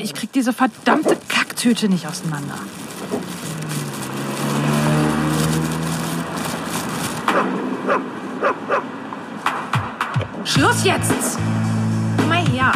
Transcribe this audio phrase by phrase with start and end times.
[0.00, 2.58] ich krieg diese verdammte Kacktüte nicht auseinander.
[10.44, 11.38] Schluss jetzt!
[12.16, 12.72] Komm mal her.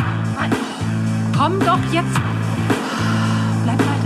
[1.37, 2.21] Komm doch jetzt.
[3.64, 3.96] Bleib mal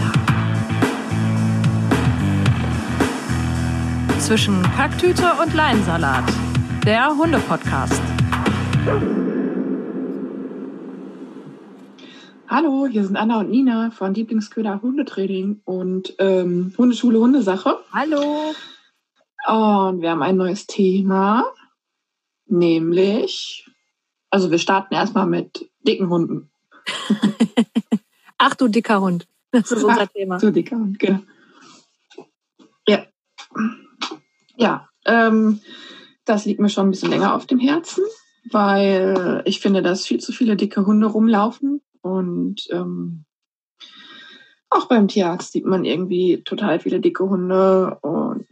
[4.09, 4.19] da.
[4.21, 6.25] Zwischen Kacktüte und Leinsalat.
[6.85, 8.03] Der Hunde-Podcast.
[12.65, 17.79] Hallo, hier sind Anna und Nina von Lieblingsköder Hundetraining und ähm, Hundeschule Hundesache.
[17.93, 18.55] Hallo.
[19.47, 21.45] Und wir haben ein neues Thema,
[22.47, 23.69] nämlich,
[24.31, 26.51] also wir starten erstmal mit dicken Hunden.
[28.39, 30.39] Ach du dicker Hund, das ist unser Ach, Thema.
[30.39, 31.21] Du dicker Hund, genau.
[32.89, 33.05] Ja,
[34.57, 35.61] ja ähm,
[36.25, 38.05] das liegt mir schon ein bisschen länger auf dem Herzen,
[38.51, 43.25] weil ich finde, dass viel zu viele dicke Hunde rumlaufen und ähm,
[44.69, 47.99] auch beim Tierarzt sieht man irgendwie total viele dicke Hunde.
[48.03, 48.47] Und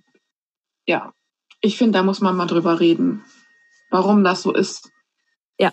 [0.86, 1.12] ja,
[1.60, 3.22] ich finde, da muss man mal drüber reden,
[3.90, 4.90] warum das so ist.
[5.58, 5.72] Ja,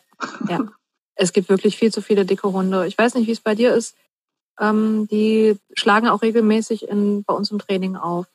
[0.50, 0.68] ja.
[1.16, 2.86] Es gibt wirklich viel zu viele dicke Hunde.
[2.86, 3.96] Ich weiß nicht, wie es bei dir ist.
[4.60, 8.26] Ähm, die schlagen auch regelmäßig in, bei uns im Training auf.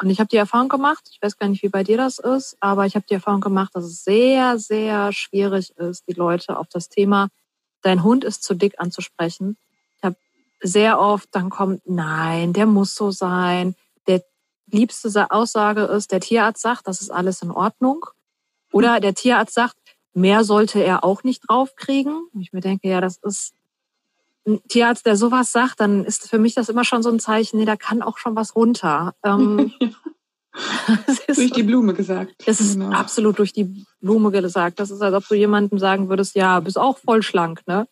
[0.00, 2.56] Und ich habe die Erfahrung gemacht, ich weiß gar nicht, wie bei dir das ist,
[2.60, 6.68] aber ich habe die Erfahrung gemacht, dass es sehr, sehr schwierig ist, die Leute auf
[6.68, 7.28] das Thema
[7.82, 9.56] dein Hund ist zu dick anzusprechen.
[9.96, 10.16] Ich habe
[10.60, 13.74] sehr oft, dann kommt, nein, der muss so sein.
[14.06, 14.22] Der
[14.66, 18.06] liebste Aussage ist, der Tierarzt sagt, das ist alles in Ordnung.
[18.72, 19.76] Oder der Tierarzt sagt,
[20.14, 22.28] mehr sollte er auch nicht draufkriegen.
[22.40, 23.54] Ich mir denke, ja, das ist
[24.46, 27.58] ein Tierarzt, der sowas sagt, dann ist für mich das immer schon so ein Zeichen,
[27.58, 29.14] nee, da kann auch schon was runter.
[29.24, 29.72] Ähm,
[31.34, 32.34] durch die Blume gesagt.
[32.46, 32.90] Das ist genau.
[32.90, 34.80] absolut durch die Blume gesagt.
[34.80, 37.88] Das ist, als ob du jemandem sagen würdest, ja, bist auch voll schlank, ne?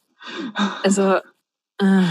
[0.83, 1.19] Also.
[1.79, 2.03] Äh,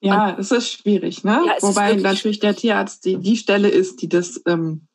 [0.00, 1.42] ja, es ist schwierig, ne?
[1.46, 4.88] Ja, Wobei natürlich der Tierarzt die, die Stelle ist, die das ähm,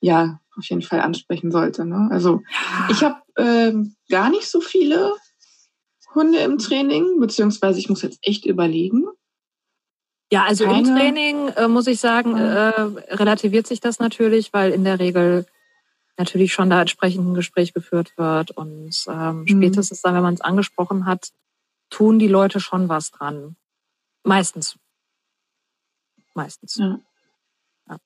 [0.00, 1.84] ja auf jeden Fall ansprechen sollte.
[1.84, 2.08] Ne?
[2.10, 2.88] Also ja.
[2.90, 5.14] ich habe ähm, gar nicht so viele
[6.14, 9.06] Hunde im Training, beziehungsweise ich muss jetzt echt überlegen.
[10.32, 12.80] Ja, also Keine, im Training äh, muss ich sagen, äh,
[13.14, 15.44] relativiert sich das natürlich, weil in der Regel
[16.16, 18.52] natürlich schon da entsprechend ein Gespräch geführt wird.
[18.52, 19.48] Und ähm, mhm.
[19.48, 21.30] spätestens dann, wenn man es angesprochen hat,
[21.88, 23.56] tun die Leute schon was dran.
[24.22, 24.76] Meistens.
[26.34, 26.76] Meistens.
[26.76, 27.00] Ja.
[27.88, 27.98] Ja.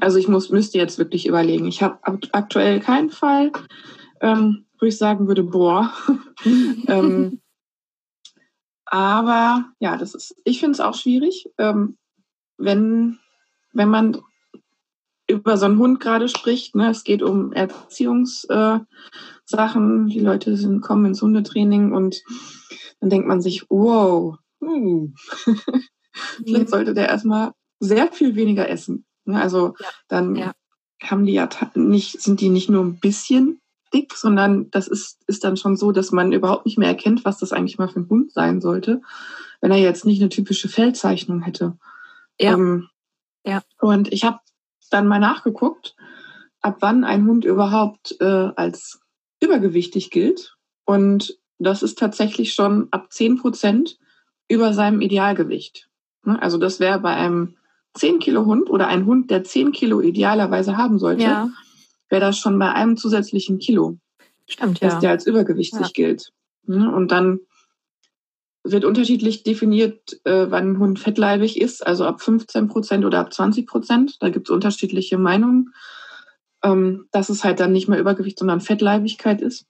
[0.00, 1.66] Also ich muss, müsste jetzt wirklich überlegen.
[1.66, 1.98] Ich habe
[2.32, 3.52] aktuell keinen Fall,
[4.22, 5.92] ähm, wo ich sagen würde, boah.
[6.86, 7.39] ähm,
[8.90, 11.96] aber ja, das ist, ich finde es auch schwierig, ähm,
[12.58, 13.18] wenn,
[13.72, 14.20] wenn man
[15.28, 16.74] über so einen Hund gerade spricht.
[16.74, 16.90] Ne?
[16.90, 18.86] Es geht um Erziehungssachen.
[19.48, 22.20] Äh, die Leute sind, kommen ins Hundetraining und
[22.98, 25.14] dann denkt man sich, wow, hm.
[26.44, 26.68] vielleicht mhm.
[26.68, 29.06] sollte der erstmal sehr viel weniger essen.
[29.24, 29.40] Ne?
[29.40, 29.86] Also ja.
[30.08, 30.52] dann ja.
[31.02, 33.60] haben die ja nicht, sind die nicht nur ein bisschen
[33.92, 37.38] dick, sondern das ist, ist dann schon so, dass man überhaupt nicht mehr erkennt, was
[37.38, 39.02] das eigentlich mal für ein Hund sein sollte,
[39.60, 41.76] wenn er jetzt nicht eine typische Feldzeichnung hätte.
[42.38, 42.54] Ja.
[42.54, 42.88] Ähm,
[43.44, 43.62] ja.
[43.80, 44.40] Und ich habe
[44.90, 45.96] dann mal nachgeguckt,
[46.60, 48.24] ab wann ein Hund überhaupt äh,
[48.56, 49.00] als
[49.40, 50.56] übergewichtig gilt.
[50.84, 53.98] Und das ist tatsächlich schon ab 10 Prozent
[54.48, 55.88] über seinem Idealgewicht.
[56.24, 56.40] Ne?
[56.40, 57.56] Also das wäre bei einem
[57.94, 61.50] 10 Kilo Hund oder ein Hund, der 10 Kilo idealerweise haben sollte, ja
[62.10, 63.98] wäre das schon bei einem zusätzlichen Kilo.
[64.46, 64.88] Stimmt, ja.
[64.88, 65.88] Dass der als übergewichtig ja.
[65.92, 66.32] gilt.
[66.64, 66.92] Ne?
[66.92, 67.40] Und dann
[68.62, 73.32] wird unterschiedlich definiert, äh, wann ein Hund fettleibig ist, also ab 15 Prozent oder ab
[73.32, 74.16] 20 Prozent.
[74.20, 75.72] Da gibt es unterschiedliche Meinungen,
[76.62, 79.66] ähm, dass es halt dann nicht mehr Übergewicht, sondern Fettleibigkeit ist.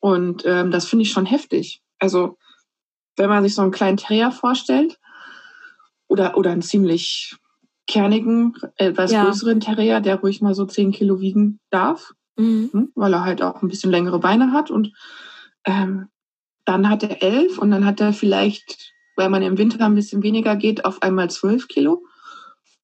[0.00, 1.82] Und ähm, das finde ich schon heftig.
[1.98, 2.38] Also
[3.16, 4.98] wenn man sich so einen kleinen Terrier vorstellt
[6.06, 7.36] oder, oder einen ziemlich
[7.88, 9.24] kernigen, etwas ja.
[9.24, 12.70] größeren Terrier, der ruhig mal so 10 Kilo wiegen darf, mhm.
[12.72, 14.70] Hm, weil er halt auch ein bisschen längere Beine hat.
[14.70, 14.92] Und
[15.64, 16.08] ähm,
[16.64, 20.22] dann hat er elf und dann hat er vielleicht, weil man im Winter ein bisschen
[20.22, 22.04] weniger geht, auf einmal zwölf Kilo,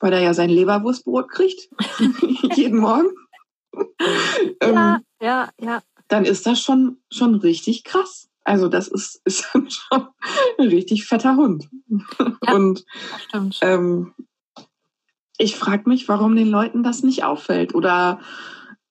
[0.00, 1.68] weil er ja sein Leberwurstbrot kriegt,
[2.56, 3.10] jeden Morgen.
[4.62, 5.82] ja, ähm, ja, ja.
[6.08, 8.28] Dann ist das schon, schon richtig krass.
[8.44, 10.08] Also das ist, ist dann schon
[10.58, 11.68] ein richtig fetter Hund.
[12.46, 12.84] Ja, und
[13.62, 14.14] ähm,
[15.38, 17.74] ich frage mich, warum den Leuten das nicht auffällt.
[17.74, 18.20] Oder,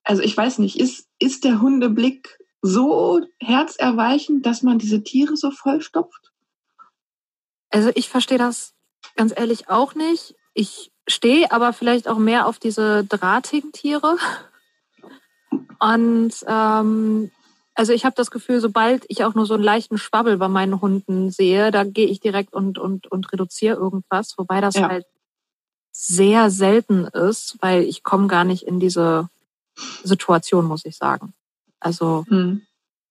[0.03, 5.51] also ich weiß nicht, ist, ist der Hundeblick so herzerweichend, dass man diese Tiere so
[5.51, 6.31] vollstopft?
[7.69, 8.73] Also ich verstehe das
[9.15, 10.35] ganz ehrlich auch nicht.
[10.53, 14.17] Ich stehe aber vielleicht auch mehr auf diese drahtigen Tiere.
[15.79, 17.31] Und ähm,
[17.75, 20.79] Also ich habe das Gefühl, sobald ich auch nur so einen leichten Schwabbel bei meinen
[20.79, 24.89] Hunden sehe, da gehe ich direkt und, und, und reduziere irgendwas, wobei das ja.
[24.89, 25.05] halt
[25.93, 29.29] sehr selten ist, weil ich komme gar nicht in diese
[30.03, 31.33] Situation, muss ich sagen.
[31.79, 32.61] Also hm.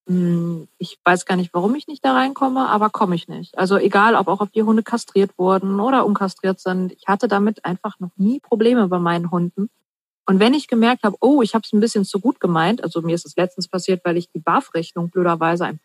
[0.06, 0.68] hm.
[0.78, 3.56] ich weiß gar nicht, warum ich nicht da reinkomme, aber komme ich nicht.
[3.56, 7.64] Also egal, ob auch ob die Hunde kastriert wurden oder unkastriert sind, ich hatte damit
[7.64, 9.70] einfach noch nie Probleme bei meinen Hunden.
[10.26, 13.00] Und wenn ich gemerkt habe, oh, ich habe es ein bisschen zu gut gemeint, also
[13.02, 15.80] mir ist es letztens passiert, weil ich die BAF-Rechnung blöderweise ein,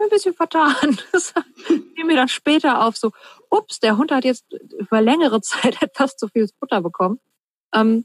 [0.00, 0.98] ein bisschen vertan.
[1.12, 1.34] Das
[1.64, 3.12] fiel mir dann später auf, so,
[3.50, 7.20] ups, der Hund hat jetzt über längere Zeit etwas zu viel Futter bekommen.
[7.74, 8.04] Ähm,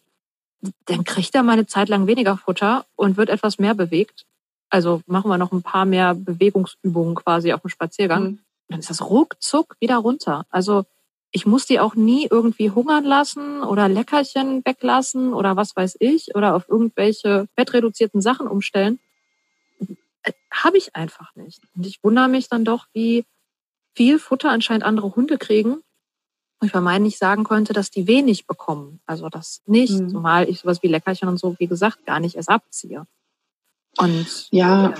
[0.85, 4.25] dann kriegt er mal eine Zeit lang weniger Futter und wird etwas mehr bewegt.
[4.69, 8.23] Also machen wir noch ein paar mehr Bewegungsübungen quasi auf dem Spaziergang.
[8.23, 8.39] Mhm.
[8.69, 10.45] Dann ist das ruckzuck wieder runter.
[10.49, 10.85] Also
[11.31, 16.35] ich muss die auch nie irgendwie hungern lassen oder Leckerchen weglassen oder was weiß ich
[16.35, 18.99] oder auf irgendwelche fettreduzierten Sachen umstellen.
[20.51, 21.61] Habe ich einfach nicht.
[21.75, 23.25] Und ich wundere mich dann doch, wie
[23.95, 25.73] viel Futter anscheinend andere Hunde kriegen.
[26.59, 29.01] Und ich bei meinen nicht sagen könnte, dass die wenig bekommen.
[29.05, 30.09] Also das nicht, mhm.
[30.09, 33.05] zumal ich sowas wie Leckerchen und so, wie gesagt, gar nicht erst abziehe.
[33.97, 34.91] Und ja.
[34.91, 34.93] ja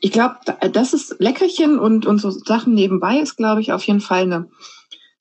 [0.00, 0.36] ich glaube,
[0.72, 4.48] das ist Leckerchen und, und so Sachen nebenbei ist, glaube ich, auf jeden Fall eine,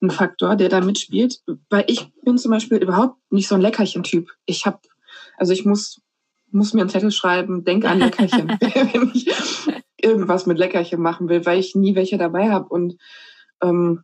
[0.02, 1.42] ein Faktor, der da mitspielt.
[1.70, 4.30] Weil ich bin zum Beispiel überhaupt nicht so ein Leckerchen-Typ.
[4.46, 4.80] Ich habe,
[5.38, 6.02] also ich muss,
[6.56, 9.30] muss mir einen Zettel schreiben, denk an Leckerchen, wenn ich
[9.98, 12.70] irgendwas mit Leckerchen machen will, weil ich nie welche dabei habe.
[12.70, 12.98] Und
[13.62, 14.04] ähm,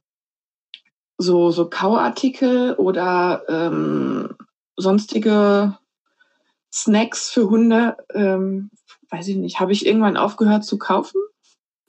[1.17, 4.35] so, so Kauartikel oder ähm,
[4.75, 5.77] sonstige
[6.71, 8.69] Snacks für Hunde ähm,
[9.11, 11.21] weiß ich nicht, habe ich irgendwann aufgehört zu kaufen.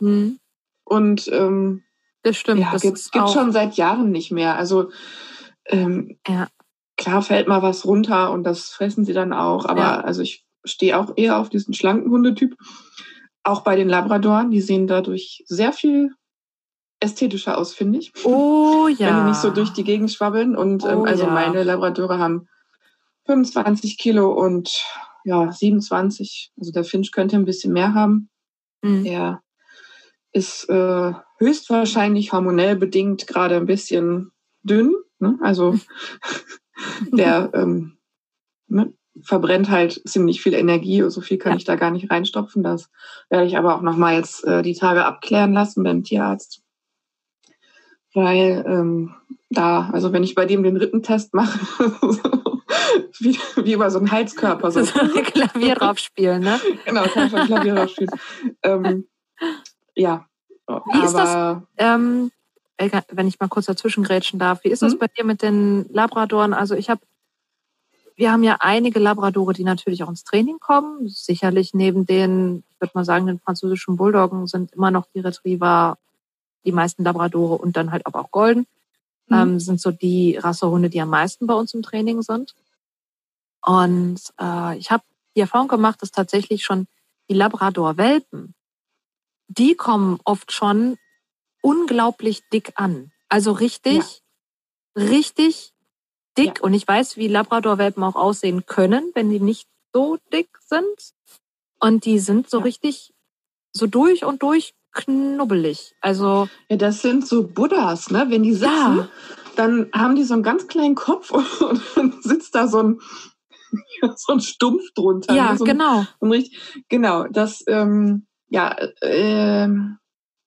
[0.00, 0.38] Mhm.
[0.84, 1.82] Und ähm,
[2.22, 2.60] das stimmt.
[2.60, 4.56] Ja, das gibt, gibt schon seit Jahren nicht mehr.
[4.56, 4.90] Also
[5.66, 6.48] ähm, ja.
[6.96, 9.64] klar fällt mal was runter und das fressen sie dann auch.
[9.64, 10.00] Aber ja.
[10.00, 12.56] also ich stehe auch eher auf diesen schlanken Hundetyp.
[13.42, 16.12] Auch bei den Labradoren, die sehen dadurch sehr viel
[17.00, 18.12] ästhetischer aus, finde ich.
[18.24, 18.98] Oh ja.
[19.08, 20.56] Wenn die nicht so durch die Gegend schwabbeln.
[20.56, 21.30] Und ähm, oh, also ja.
[21.30, 22.48] meine Labradore haben
[23.26, 24.84] 25 Kilo und
[25.24, 26.52] ja, 27.
[26.58, 28.30] Also der Finch könnte ein bisschen mehr haben.
[28.82, 29.04] Mhm.
[29.04, 29.42] Er
[30.32, 34.32] ist äh, höchstwahrscheinlich hormonell bedingt gerade ein bisschen
[34.62, 34.94] dünn.
[35.18, 35.38] Ne?
[35.42, 35.78] Also
[37.12, 37.98] der ähm,
[38.66, 41.02] ne, verbrennt halt ziemlich viel Energie.
[41.08, 41.58] So viel kann ja.
[41.58, 42.62] ich da gar nicht reinstopfen.
[42.62, 42.90] Das
[43.28, 46.62] werde ich aber auch noch mal jetzt äh, die Tage abklären lassen beim Tierarzt.
[48.14, 49.14] Weil ähm,
[49.50, 51.58] da, also wenn ich bei dem den Rippentest mache,
[53.18, 54.70] wie, wie über so einen Heizkörper.
[54.70, 56.60] So, Klavier drauf spielen, ne?
[56.84, 58.10] genau, kann ich Klavier drauf spielen.
[58.62, 59.06] ähm,
[59.94, 60.26] ja.
[60.66, 62.30] Wie aber, ist das, ähm,
[63.10, 64.98] wenn ich mal kurz dazwischen grätschen darf, wie ist das mhm.
[64.98, 66.54] bei dir mit den Labradoren?
[66.54, 67.00] Also ich habe,
[68.16, 71.08] wir haben ja einige Labradore, die natürlich auch ins Training kommen.
[71.08, 75.98] Sicherlich neben den, ich würde mal sagen, den französischen Bulldoggen sind immer noch die Retriever,
[76.64, 78.66] die meisten Labradore und dann halt auch Golden.
[79.28, 79.36] Mhm.
[79.36, 82.54] Ähm, sind so die Rassehunde, die am meisten bei uns im Training sind.
[83.64, 85.04] Und äh, ich habe
[85.36, 86.86] die Erfahrung gemacht, dass tatsächlich schon
[87.28, 88.54] die Labrador-Welpen,
[89.48, 90.98] die kommen oft schon
[91.62, 93.12] unglaublich dick an.
[93.28, 94.22] Also richtig,
[94.96, 95.02] ja.
[95.04, 95.72] richtig
[96.36, 96.58] dick.
[96.58, 96.64] Ja.
[96.64, 101.12] Und ich weiß, wie Labrador-Welpen auch aussehen können, wenn die nicht so dick sind.
[101.80, 102.64] Und die sind so ja.
[102.64, 103.12] richtig
[103.72, 105.94] so durch und durch knubbelig.
[106.00, 108.26] Also ja, das sind so Buddhas, ne?
[108.28, 109.08] Wenn die sitzen, ja.
[109.56, 113.00] dann haben die so einen ganz kleinen Kopf und dann sitzt da so ein
[114.16, 115.34] so ein Stumpf drunter.
[115.34, 115.58] Ja, ne?
[115.58, 116.04] so ein, genau.
[116.20, 119.68] So richtig, genau, das, ähm, ja, äh,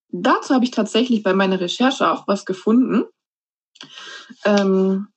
[0.09, 3.05] dazu habe ich tatsächlich bei meiner Recherche auch was gefunden,
[4.45, 5.07] ähm,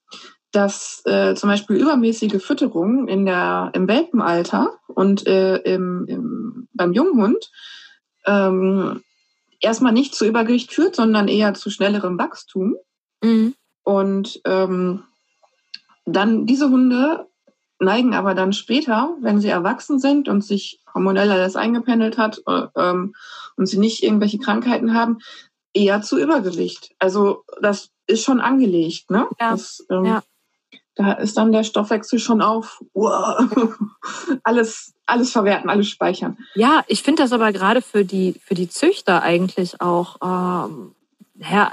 [0.51, 6.93] dass äh, zum Beispiel übermäßige Fütterung in der, im Welpenalter und äh, im, im, beim
[6.93, 7.51] Junghund
[8.25, 9.03] ähm,
[9.59, 12.75] erstmal nicht zu Übergewicht führt, sondern eher zu schnellerem Wachstum.
[13.23, 13.53] Mhm.
[13.83, 15.03] Und ähm,
[16.05, 17.27] dann diese Hunde
[17.79, 22.67] neigen aber dann später, wenn sie erwachsen sind und sich hormonell alles eingependelt hat äh,
[22.75, 23.15] ähm,
[23.55, 25.19] und sie nicht irgendwelche Krankheiten haben,
[25.73, 26.91] eher zu Übergewicht.
[26.99, 29.27] Also das ist schon angelegt, ne?
[29.39, 29.51] Ja.
[29.51, 30.23] Das, ähm, ja.
[30.99, 32.83] Da ist dann der Stoffwechsel schon auf.
[32.93, 33.49] Wow.
[34.43, 36.37] alles, alles verwerten, alles speichern.
[36.55, 40.93] Ja, ich finde das aber gerade für die, für die Züchter eigentlich auch, ähm,
[41.35, 41.71] ja,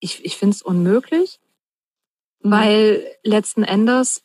[0.00, 1.38] ich, ich finde es unmöglich,
[2.40, 2.50] mhm.
[2.50, 4.24] weil letzten Endes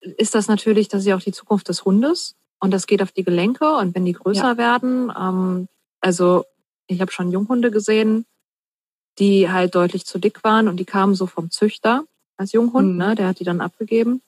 [0.00, 3.12] ist das natürlich, das ist ja auch die Zukunft des Hundes und das geht auf
[3.12, 4.56] die Gelenke und wenn die größer ja.
[4.56, 5.68] werden, ähm,
[6.00, 6.46] also
[6.86, 8.24] ich habe schon Junghunde gesehen,
[9.18, 12.06] die halt deutlich zu dick waren und die kamen so vom Züchter
[12.40, 12.96] als Junghund, mhm.
[12.96, 14.22] ne, der hat die dann abgegeben.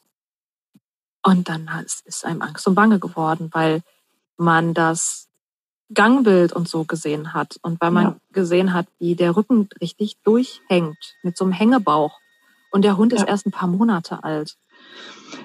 [1.24, 1.68] Und dann
[2.04, 3.82] ist, einem Angst und Bange geworden, weil
[4.36, 5.28] man das
[5.94, 8.16] Gangbild und so gesehen hat und weil man ja.
[8.32, 12.18] gesehen hat, wie der Rücken richtig durchhängt mit so einem Hängebauch.
[12.70, 13.18] Und der Hund ja.
[13.18, 14.56] ist erst ein paar Monate alt.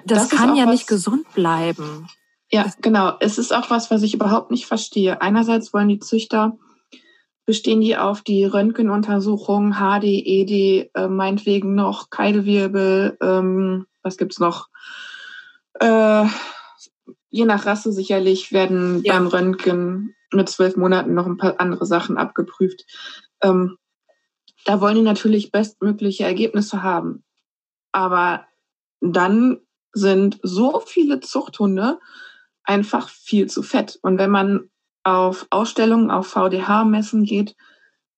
[0.05, 2.07] Das, das kann ja nicht gesund bleiben.
[2.49, 3.13] Ja, genau.
[3.19, 5.21] Es ist auch was, was ich überhaupt nicht verstehe.
[5.21, 6.57] Einerseits wollen die Züchter,
[7.47, 14.67] bestehen die auf die Röntgenuntersuchung, HD, ED, äh, meinetwegen noch Keidelwirbel, ähm, was gibt's noch?
[15.79, 16.25] Äh,
[17.29, 19.13] je nach Rasse sicherlich werden ja.
[19.13, 22.85] beim Röntgen mit zwölf Monaten noch ein paar andere Sachen abgeprüft.
[23.41, 23.77] Ähm,
[24.65, 27.23] da wollen die natürlich bestmögliche Ergebnisse haben.
[27.93, 28.45] Aber
[28.99, 29.61] dann
[29.93, 31.99] sind so viele Zuchthunde
[32.63, 33.97] einfach viel zu fett.
[34.01, 34.69] Und wenn man
[35.07, 37.55] auf Ausstellungen, auf VDH-Messen geht,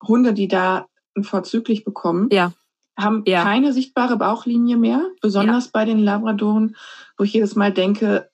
[0.01, 0.87] Hunde, die da
[1.21, 2.51] vorzüglich bekommen, ja.
[2.97, 3.43] haben ja.
[3.43, 5.71] keine sichtbare Bauchlinie mehr, besonders ja.
[5.73, 6.75] bei den Labradoren,
[7.15, 8.31] wo ich jedes Mal denke,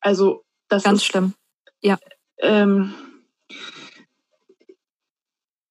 [0.00, 1.34] also das ganz ist, schlimm.
[1.82, 1.98] Ja.
[2.38, 2.94] Ähm,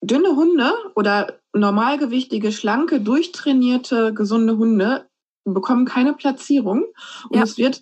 [0.01, 5.09] dünne Hunde oder normalgewichtige, schlanke, durchtrainierte, gesunde Hunde
[5.45, 6.85] bekommen keine Platzierung
[7.29, 7.43] und ja.
[7.43, 7.81] es wird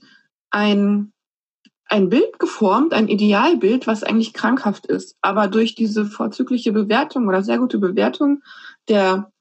[0.51, 1.11] ein
[1.87, 5.15] ein Bild geformt, ein Idealbild, was eigentlich krankhaft ist.
[5.21, 8.41] Aber durch diese vorzügliche Bewertung oder sehr gute Bewertung
[8.87, 9.31] der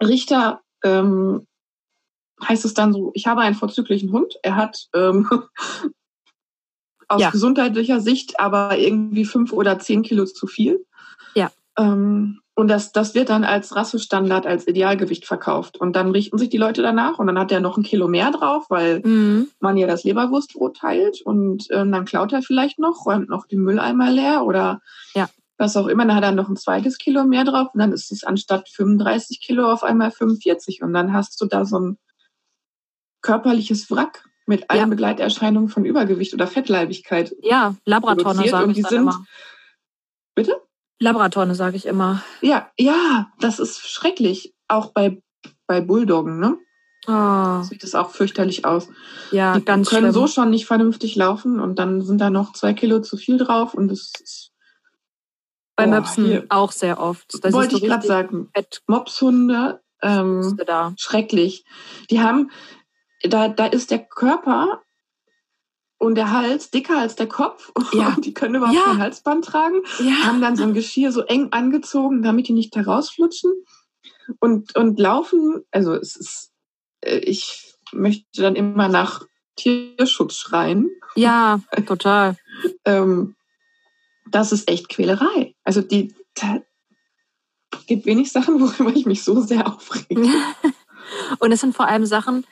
[0.00, 1.46] Richter ähm,
[2.42, 5.28] heißt es dann so, ich habe einen vorzüglichen Hund, er hat ähm,
[7.08, 7.30] aus ja.
[7.30, 10.86] gesundheitlicher Sicht aber irgendwie fünf oder zehn Kilo zu viel.
[11.78, 15.78] Ähm, und das, das wird dann als Rassestandard, als Idealgewicht verkauft.
[15.78, 18.30] Und dann richten sich die Leute danach und dann hat er noch ein Kilo mehr
[18.30, 19.48] drauf, weil mhm.
[19.60, 23.60] man ja das Leberwurstbrot teilt und äh, dann klaut er vielleicht noch, räumt noch den
[23.60, 24.82] Mülleimer leer oder
[25.14, 25.30] ja.
[25.56, 26.04] was auch immer.
[26.04, 29.40] Dann hat er noch ein zweites Kilo mehr drauf und dann ist es anstatt 35
[29.40, 31.98] Kilo auf einmal 45 und dann hast du da so ein
[33.22, 34.86] körperliches Wrack mit allen ja.
[34.86, 37.34] Begleiterscheinungen von Übergewicht oder Fettleibigkeit.
[37.40, 39.24] Ja, Labratorne sagen und die sind, immer.
[40.34, 40.60] Bitte?
[41.00, 42.22] Labratorne, sage ich immer.
[42.42, 44.54] Ja, ja, das ist schrecklich.
[44.68, 45.22] Auch bei,
[45.66, 46.58] bei Bulldoggen, ne?
[47.06, 47.62] Oh.
[47.62, 48.88] Sieht es auch fürchterlich aus.
[49.30, 50.12] Ja, die ganz können schlimm.
[50.12, 53.72] so schon nicht vernünftig laufen und dann sind da noch zwei Kilo zu viel drauf
[53.72, 54.52] und das ist.
[55.76, 56.46] Bei oh, Möpsen hier.
[56.50, 57.42] auch sehr oft.
[57.42, 58.50] Das wollte ich gerade sagen.
[58.86, 60.56] Mopshunde, ähm,
[60.98, 61.64] schrecklich.
[62.10, 62.50] Die haben,
[63.22, 64.82] da, da ist der Körper
[66.00, 67.70] und der Hals dicker als der Kopf.
[67.92, 68.16] Ja.
[68.18, 68.84] die können überhaupt ja.
[68.84, 69.82] kein Halsband tragen.
[69.98, 70.24] Ja.
[70.24, 73.52] Haben dann so ein Geschirr so eng angezogen, damit die nicht herausflutschen.
[74.38, 76.52] Und, und laufen, also es ist,
[77.00, 79.26] äh, ich möchte dann immer nach
[79.56, 80.88] Tierschutz schreien.
[81.16, 82.36] Ja, total.
[82.84, 83.34] ähm,
[84.30, 85.54] das ist echt Quälerei.
[85.64, 86.60] Also die, da
[87.86, 90.28] gibt wenig Sachen, worüber ich mich so sehr aufrege.
[91.40, 92.46] und es sind vor allem Sachen,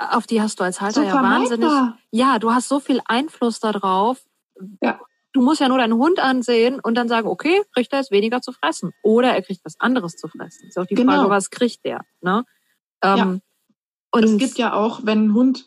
[0.00, 1.70] auf die hast du als Halter ja wahnsinnig.
[2.10, 4.22] Ja, du hast so viel Einfluss darauf.
[4.82, 4.98] Ja.
[5.32, 8.40] Du musst ja nur deinen Hund ansehen und dann sagen, okay, kriegt er jetzt weniger
[8.40, 8.92] zu fressen.
[9.02, 10.68] Oder er kriegt was anderes zu fressen.
[10.68, 11.12] Ist auch die genau.
[11.12, 12.04] Frage, was kriegt der?
[12.20, 12.44] Ne?
[13.02, 13.38] Ähm, ja.
[14.12, 15.66] Und es gibt ja auch, wenn ein Hund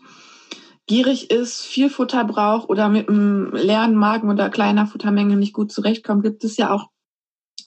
[0.85, 5.71] gierig ist, viel Futter braucht oder mit einem leeren Magen oder kleiner Futtermenge nicht gut
[5.71, 6.89] zurechtkommt, gibt es ja auch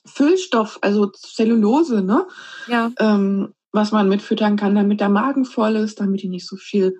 [0.05, 2.27] Füllstoff, also Zellulose, ne?
[2.67, 2.91] Ja.
[2.99, 6.99] Ähm, was man mitfüttern kann, damit der Magen voll ist, damit die nicht so viel,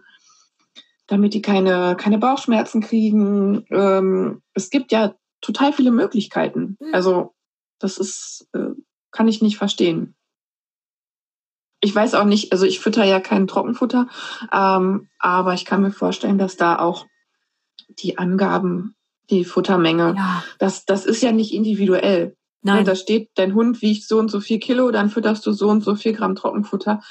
[1.08, 3.66] damit die keine, keine Bauchschmerzen kriegen.
[3.72, 6.78] Ähm, es gibt ja total viele Möglichkeiten.
[6.80, 6.94] Mhm.
[6.94, 7.34] Also
[7.80, 8.70] das ist, äh,
[9.12, 10.16] kann ich nicht verstehen.
[11.80, 14.08] Ich weiß auch nicht, also ich fütter ja kein Trockenfutter,
[14.52, 17.06] ähm, aber ich kann mir vorstellen, dass da auch
[17.90, 18.96] die Angaben,
[19.30, 20.44] die Futtermenge, ja.
[20.60, 22.36] das, das ist ja nicht individuell.
[22.62, 22.86] Nein.
[22.86, 25.84] da steht, dein Hund wiegt so und so viel Kilo, dann fütterst du so und
[25.84, 27.02] so viel Gramm Trockenfutter.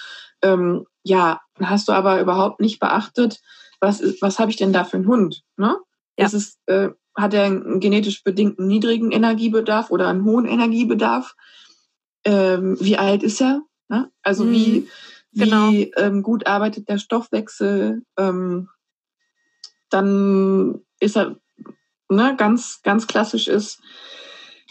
[0.42, 3.40] Ähm, ja, hast du aber überhaupt nicht beachtet,
[3.80, 5.42] was, ist, was habe ich denn da für einen Hund?
[5.56, 5.76] Ne?
[6.18, 6.26] Ja.
[6.26, 11.34] Ist es, äh, hat er einen genetisch bedingten niedrigen Energiebedarf oder einen hohen Energiebedarf?
[12.24, 13.62] Ähm, wie alt ist er?
[13.88, 14.10] Ne?
[14.22, 14.52] Also mhm.
[14.52, 14.88] wie,
[15.32, 15.70] wie genau.
[15.96, 18.02] ähm, gut arbeitet der Stoffwechsel?
[18.18, 18.68] Ähm,
[19.90, 21.36] dann ist er,
[22.08, 23.80] ne, ganz, ganz klassisch ist,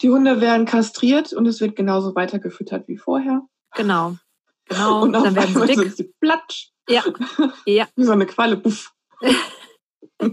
[0.02, 3.42] die Hunde werden kastriert und es wird genauso weitergefüttert wie vorher.
[3.75, 4.16] Genau.
[4.68, 5.04] Genau.
[5.04, 5.80] Und dann werden sie dick.
[5.80, 6.72] Sind sie platsch.
[6.90, 7.04] Ja.
[7.66, 7.88] ja.
[7.96, 8.58] Wie so eine Qualle.
[8.58, 8.94] Puff.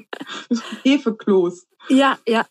[0.82, 1.66] Hefeklos.
[1.88, 2.46] Ja, ja.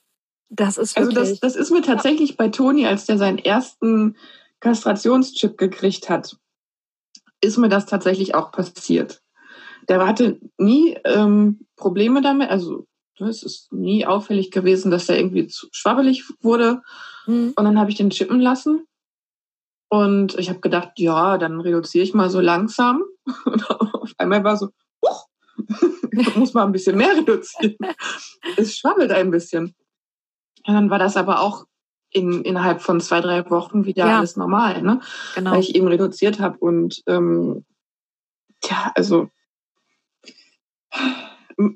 [0.50, 1.18] Das ist wirklich.
[1.18, 4.18] Also das, das ist mir tatsächlich bei Toni, als der seinen ersten
[4.60, 6.38] Kastrationschip gekriegt hat,
[7.42, 9.24] ist mir das tatsächlich auch passiert.
[9.88, 12.86] Der hatte nie ähm, Probleme damit, also
[13.20, 16.82] es ist nie auffällig gewesen, dass er irgendwie zu schwabbelig wurde.
[17.26, 17.54] Mhm.
[17.56, 18.88] Und dann habe ich den chippen lassen.
[19.90, 23.04] Und ich habe gedacht, ja, dann reduziere ich mal so langsam.
[23.46, 24.70] Und auf einmal war so,
[25.06, 25.28] huch,
[26.36, 27.78] muss mal ein bisschen mehr reduzieren.
[28.58, 29.76] es schwabbelt ein bisschen.
[30.66, 31.66] Ja, dann war das aber auch
[32.10, 34.18] in, innerhalb von zwei, drei Wochen wieder ja.
[34.18, 35.02] alles normal, ne?
[35.36, 35.52] Genau.
[35.52, 36.58] Weil ich eben reduziert habe.
[36.60, 37.66] Und ähm,
[38.64, 39.30] ja, also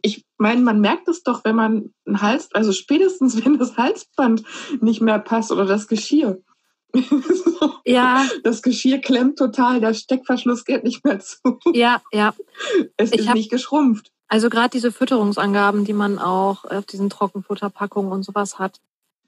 [0.02, 4.44] ich meine, man merkt es doch, wenn man ein Hals, also spätestens wenn das Halsband
[4.82, 6.40] nicht mehr passt oder das Geschirr.
[7.86, 8.26] Ja.
[8.44, 11.60] Das Geschirr klemmt total, der Steckverschluss geht nicht mehr zu.
[11.74, 12.34] Ja, ja.
[12.98, 14.12] Es ich ist hab, nicht geschrumpft.
[14.28, 18.80] Also gerade diese Fütterungsangaben, die man auch auf diesen Trockenfutterpackungen und sowas hat,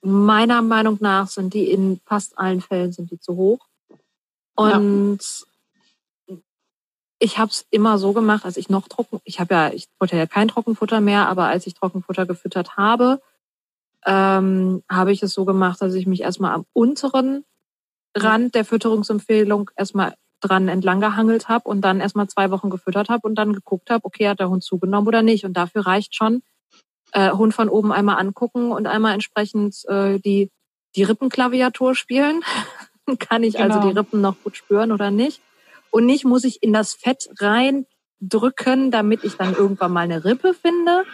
[0.01, 3.59] meiner Meinung nach sind die in fast allen Fällen sind die zu hoch.
[4.55, 5.19] Und.
[7.19, 10.17] Ich habe es immer so gemacht, als ich noch trocken, ich habe ja, ich wollte
[10.17, 13.21] ja kein Trockenfutter mehr, aber als ich Trockenfutter gefüttert habe,
[14.05, 17.43] ähm, habe ich es so gemacht, dass ich mich erstmal am unteren
[18.15, 23.27] Rand der Fütterungsempfehlung erstmal dran entlang gehangelt habe und dann erstmal zwei Wochen gefüttert habe
[23.27, 25.45] und dann geguckt habe, okay, hat der Hund zugenommen oder nicht.
[25.45, 26.43] Und dafür reicht schon,
[27.13, 30.51] äh, Hund von oben einmal angucken und einmal entsprechend äh, die,
[30.95, 32.43] die Rippenklaviatur spielen.
[33.19, 33.75] Kann ich genau.
[33.75, 35.41] also die Rippen noch gut spüren oder nicht?
[35.97, 40.53] Und nicht muss ich in das Fett reindrücken, damit ich dann irgendwann mal eine Rippe
[40.53, 41.05] finde.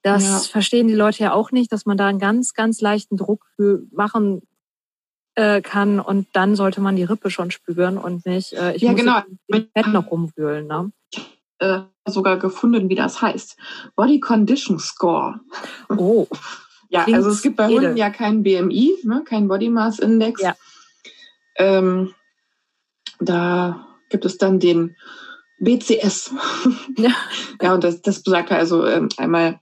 [0.00, 0.38] Das ja.
[0.38, 3.44] verstehen die Leute ja auch nicht, dass man da einen ganz, ganz leichten Druck
[3.92, 4.40] machen
[5.34, 8.92] äh, kann und dann sollte man die Rippe schon spüren und nicht, äh, ich ja,
[8.92, 9.20] muss genau.
[9.48, 10.66] im Fett noch rumwühlen.
[10.66, 10.90] Ne?
[11.58, 13.58] Äh, sogar gefunden, wie das heißt.
[13.96, 15.40] Body Condition Score.
[15.90, 16.26] Oh.
[16.88, 17.82] ja, also es gibt bei jede.
[17.82, 20.40] Hunden ja kein BMI, ne, kein Body Mass Index.
[20.40, 20.56] Ja.
[21.56, 22.14] Ähm,
[23.20, 24.96] da gibt es dann den
[25.58, 26.34] BCS.
[26.96, 27.10] Ja,
[27.62, 29.60] ja und das, das besagt also ähm, einmal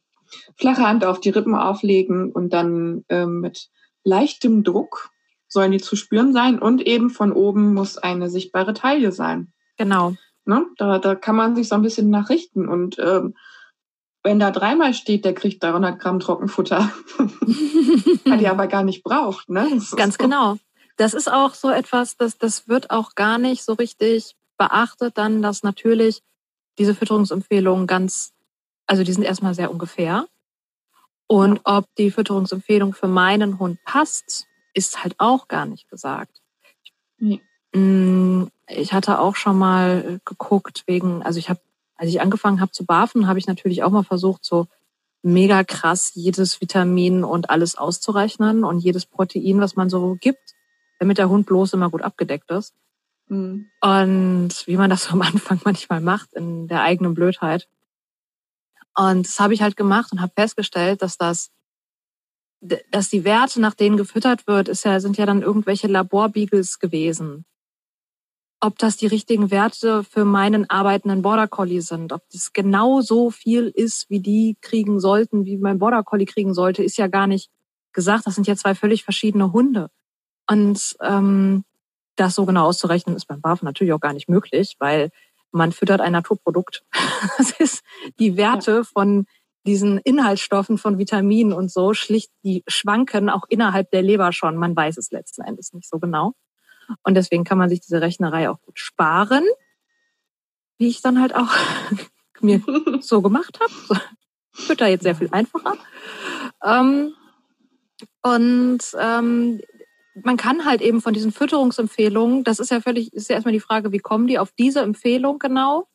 [0.56, 3.68] flache Hand auf die Rippen auflegen und dann ähm, mit
[4.04, 5.10] leichtem Druck
[5.48, 9.52] sollen die zu spüren sein und eben von oben muss eine sichtbare Taille sein.
[9.76, 10.14] Genau.
[10.44, 10.66] Ne?
[10.78, 12.68] Da, da kann man sich so ein bisschen nachrichten.
[12.68, 13.34] Und ähm,
[14.22, 16.80] wenn da dreimal steht, der kriegt 300 Gramm Trockenfutter,
[18.30, 19.50] hat die aber gar nicht braucht.
[19.50, 19.68] Ne?
[19.96, 20.24] Ganz so.
[20.24, 20.56] genau.
[21.02, 25.42] Das ist auch so etwas, das, das wird auch gar nicht so richtig beachtet, dann,
[25.42, 26.22] dass natürlich
[26.78, 28.32] diese Fütterungsempfehlungen ganz,
[28.86, 30.28] also die sind erstmal sehr ungefähr.
[31.26, 36.40] Und ob die Fütterungsempfehlung für meinen Hund passt, ist halt auch gar nicht gesagt.
[37.72, 41.58] Mm, ich hatte auch schon mal geguckt wegen, also ich habe,
[41.96, 44.68] als ich angefangen habe zu barfen, habe ich natürlich auch mal versucht, so
[45.20, 50.51] mega krass jedes Vitamin und alles auszurechnen und jedes Protein, was man so gibt,
[51.02, 52.74] damit der Hund bloß immer gut abgedeckt ist.
[53.28, 53.68] Mhm.
[53.80, 57.68] Und wie man das am Anfang manchmal macht in der eigenen Blödheit.
[58.94, 61.50] Und das habe ich halt gemacht und habe festgestellt, dass das,
[62.60, 67.44] dass die Werte, nach denen gefüttert wird, ist ja, sind ja dann irgendwelche Laborbeagles gewesen
[68.64, 73.32] ob das die richtigen Werte für meinen arbeitenden Border Collie sind, ob das genau so
[73.32, 77.26] viel ist, wie die kriegen sollten, wie mein Border Collie kriegen sollte, ist ja gar
[77.26, 77.50] nicht
[77.92, 78.24] gesagt.
[78.24, 79.90] Das sind ja zwei völlig verschiedene Hunde.
[80.48, 81.64] Und ähm,
[82.16, 85.10] das so genau auszurechnen, ist beim BAF natürlich auch gar nicht möglich, weil
[85.50, 86.84] man füttert ein Naturprodukt.
[87.38, 87.84] Das ist
[88.18, 88.82] die Werte ja.
[88.82, 89.26] von
[89.64, 94.56] diesen Inhaltsstoffen von Vitaminen und so schlicht, die schwanken auch innerhalb der Leber schon.
[94.56, 96.32] Man weiß es letzten Endes nicht so genau.
[97.04, 99.44] Und deswegen kann man sich diese Rechnerei auch gut sparen,
[100.78, 101.54] wie ich dann halt auch
[102.40, 102.60] mir
[103.00, 104.00] so gemacht habe.
[104.76, 105.76] Da jetzt sehr viel einfacher.
[106.62, 107.14] Ähm,
[108.22, 109.60] und ähm,
[110.14, 113.60] man kann halt eben von diesen Fütterungsempfehlungen, das ist ja völlig, ist ja erstmal die
[113.60, 115.88] Frage, wie kommen die auf diese Empfehlung genau?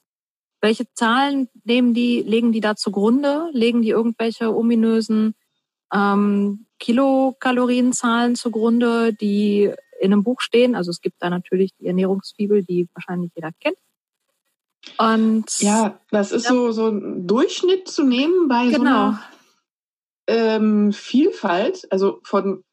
[0.60, 3.50] Welche Zahlen nehmen die, legen die da zugrunde?
[3.54, 5.36] Legen die irgendwelche ominösen
[5.94, 10.76] ähm, Kilokalorienzahlen zugrunde, die in einem Buch stehen.
[10.76, 13.78] Also es gibt da natürlich die Ernährungsfibel, die wahrscheinlich jeder kennt.
[14.98, 16.52] Und ja, das ist ja.
[16.52, 18.78] so so ein Durchschnitt zu nehmen bei genau.
[18.78, 19.22] so einer
[20.28, 22.64] ähm, Vielfalt, also von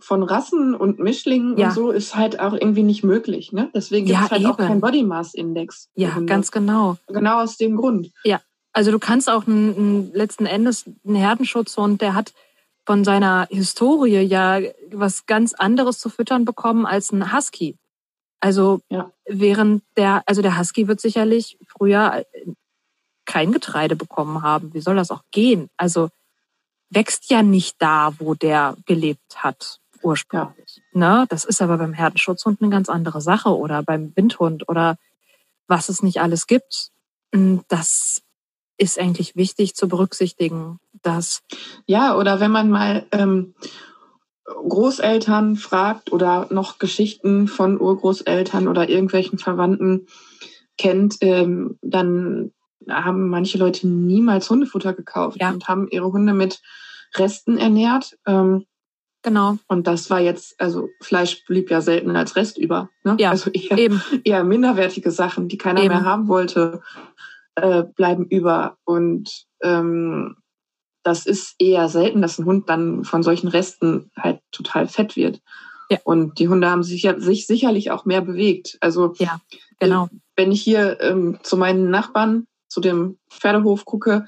[0.00, 1.68] von Rassen und Mischlingen ja.
[1.68, 3.52] und so ist halt auch irgendwie nicht möglich.
[3.52, 3.70] Ne?
[3.74, 4.50] Deswegen gibt es ja, halt eben.
[4.50, 5.90] auch keinen Body Mass Index.
[5.94, 6.96] Ja, ganz genau.
[7.08, 8.10] Genau aus dem Grund.
[8.24, 8.40] Ja,
[8.72, 12.32] also du kannst auch einen, einen letzten Endes einen Herdenschutzhund, der hat
[12.86, 14.60] von seiner Historie ja
[14.92, 17.76] was ganz anderes zu füttern bekommen als ein Husky.
[18.40, 19.10] Also ja.
[19.26, 22.24] während der, also der Husky wird sicherlich früher
[23.26, 24.72] kein Getreide bekommen haben.
[24.72, 25.68] Wie soll das auch gehen?
[25.76, 26.08] Also
[26.88, 30.80] wächst ja nicht da, wo der gelebt hat ursprünglich.
[30.92, 31.20] Ja.
[31.20, 31.26] Ne?
[31.28, 34.96] Das ist aber beim Herdenschutzhund eine ganz andere Sache oder beim Windhund oder
[35.66, 36.90] was es nicht alles gibt.
[37.68, 38.22] Das
[38.78, 41.42] ist eigentlich wichtig zu berücksichtigen, dass.
[41.86, 43.54] Ja, oder wenn man mal ähm,
[44.44, 50.06] Großeltern fragt oder noch Geschichten von Urgroßeltern oder irgendwelchen Verwandten
[50.78, 52.52] kennt, ähm, dann
[52.88, 55.50] haben manche Leute niemals Hundefutter gekauft ja.
[55.50, 56.62] und haben ihre Hunde mit
[57.14, 58.16] Resten ernährt.
[58.26, 58.64] Ähm,
[59.22, 59.58] Genau.
[59.66, 62.88] und das war jetzt, also Fleisch blieb ja selten als Rest über.
[63.04, 63.16] Ne?
[63.18, 64.02] Ja, also eher, Eben.
[64.24, 65.88] eher minderwertige Sachen, die keiner Eben.
[65.88, 66.82] mehr haben wollte,
[67.56, 68.76] äh, bleiben über.
[68.84, 70.36] Und ähm,
[71.02, 75.40] das ist eher selten, dass ein Hund dann von solchen Resten halt total fett wird.
[75.90, 75.98] Ja.
[76.04, 78.76] Und die Hunde haben sich, ja, sich sicherlich auch mehr bewegt.
[78.80, 79.14] Also
[79.80, 80.08] Genau.
[80.36, 84.26] wenn ich hier ähm, zu meinen Nachbarn, zu dem Pferdehof gucke,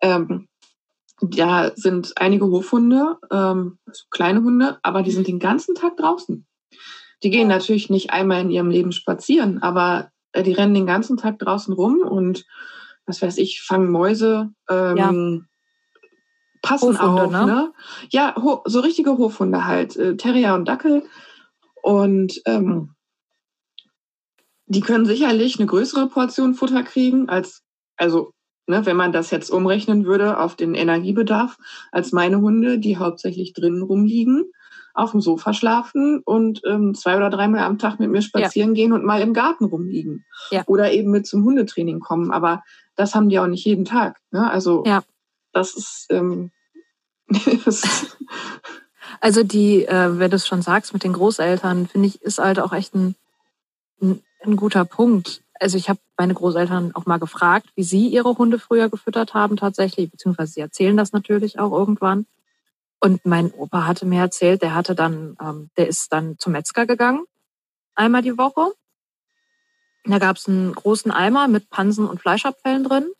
[0.00, 0.46] ähm,
[1.22, 6.46] da sind einige Hofhunde, ähm, so kleine Hunde, aber die sind den ganzen Tag draußen.
[7.22, 11.16] Die gehen natürlich nicht einmal in ihrem Leben spazieren, aber äh, die rennen den ganzen
[11.16, 12.46] Tag draußen rum und
[13.06, 15.46] was weiß ich, fangen Mäuse, ähm,
[16.62, 17.46] passen Hofhunde, auf, ne?
[17.46, 17.72] ne?
[18.10, 21.04] Ja, so richtige Hofhunde halt, äh, Terrier und Dackel.
[21.82, 22.94] Und ähm,
[24.66, 27.62] die können sicherlich eine größere Portion Futter kriegen als,
[27.96, 28.32] also,
[28.70, 31.58] ne, wenn man das jetzt umrechnen würde auf den Energiebedarf,
[31.92, 34.50] als meine Hunde, die hauptsächlich drinnen rumliegen,
[34.94, 38.92] auf dem Sofa schlafen und ähm, zwei oder dreimal am Tag mit mir spazieren gehen
[38.92, 40.24] und mal im Garten rumliegen.
[40.50, 40.64] Ja.
[40.66, 42.32] Oder eben mit zum Hundetraining kommen.
[42.32, 42.62] Aber
[42.96, 44.18] das haben die auch nicht jeden Tag.
[44.30, 44.50] Ne?
[44.50, 45.02] Also Ja.
[45.52, 46.50] das ist, ähm,
[49.20, 52.58] Also die, äh, wenn du es schon sagst mit den Großeltern, finde ich, ist halt
[52.58, 53.14] auch echt ein,
[54.00, 55.42] ein, ein guter Punkt.
[55.60, 59.56] Also ich habe meine Großeltern auch mal gefragt, wie sie ihre Hunde früher gefüttert haben
[59.56, 62.26] tatsächlich, beziehungsweise sie erzählen das natürlich auch irgendwann.
[62.98, 66.86] Und mein Opa hatte mir erzählt, der hatte dann, ähm, der ist dann zum Metzger
[66.86, 67.24] gegangen,
[67.94, 68.72] einmal die Woche.
[70.04, 73.10] Da gab es einen großen Eimer mit Pansen und Fleischabfällen drin.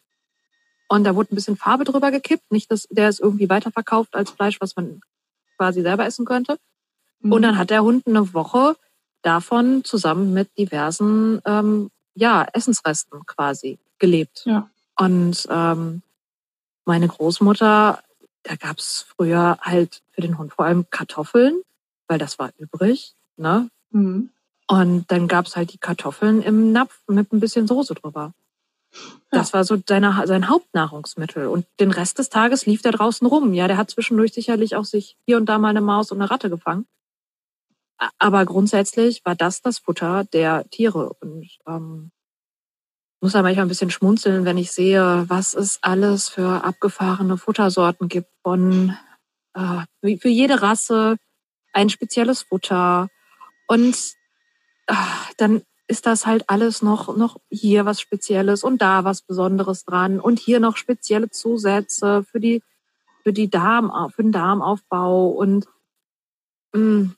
[0.89, 2.51] Und da wurde ein bisschen Farbe drüber gekippt.
[2.51, 5.03] Nicht, dass der es irgendwie weiterverkauft als Fleisch, was man
[5.59, 6.57] quasi selber essen könnte.
[7.21, 7.33] Mhm.
[7.33, 8.77] Und dann hat der Hund eine Woche
[9.23, 14.43] davon zusammen mit diversen ähm, ja, Essensresten quasi gelebt.
[14.45, 14.69] Ja.
[14.97, 16.03] Und ähm,
[16.85, 18.03] meine Großmutter,
[18.43, 21.63] da gab's früher halt für den Hund vor allem Kartoffeln,
[22.09, 23.15] weil das war übrig.
[23.37, 23.71] Ne?
[23.91, 24.31] Mhm.
[24.67, 28.33] Und dann gab's halt die Kartoffeln im Napf mit ein bisschen Soße drüber.
[29.31, 31.47] Das war so seine, sein Hauptnahrungsmittel.
[31.47, 33.55] Und den Rest des Tages lief der draußen rum.
[33.55, 36.31] Ja, der hat zwischendurch sicherlich auch sich hier und da mal eine Maus und eine
[36.31, 36.87] Ratte gefangen.
[38.19, 41.13] Aber grundsätzlich war das das Futter der Tiere.
[41.21, 42.11] Und ähm,
[43.21, 48.09] muss da manchmal ein bisschen schmunzeln, wenn ich sehe, was es alles für abgefahrene Futtersorten
[48.09, 48.31] gibt.
[48.43, 48.97] Von
[49.55, 51.17] äh, für jede Rasse
[51.73, 53.09] ein spezielles Futter.
[53.67, 53.97] Und
[54.87, 54.95] äh,
[55.37, 60.21] dann ist das halt alles noch, noch hier was Spezielles und da was Besonderes dran
[60.21, 62.63] und hier noch spezielle Zusätze für die,
[63.25, 65.67] für die Darm, für den Darmaufbau und
[66.73, 67.11] mh,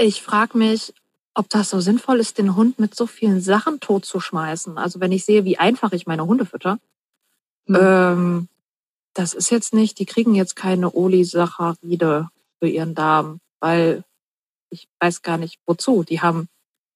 [0.00, 0.94] ich frage mich,
[1.34, 4.78] ob das so sinnvoll ist, den Hund mit so vielen Sachen totzuschmeißen.
[4.78, 6.78] Also wenn ich sehe, wie einfach ich meine Hunde fütter,
[7.66, 7.76] Mhm.
[7.80, 8.48] ähm,
[9.14, 14.04] das ist jetzt nicht, die kriegen jetzt keine Olisaccharide für ihren Darm, weil
[14.70, 16.02] ich weiß gar nicht wozu.
[16.04, 16.48] Die haben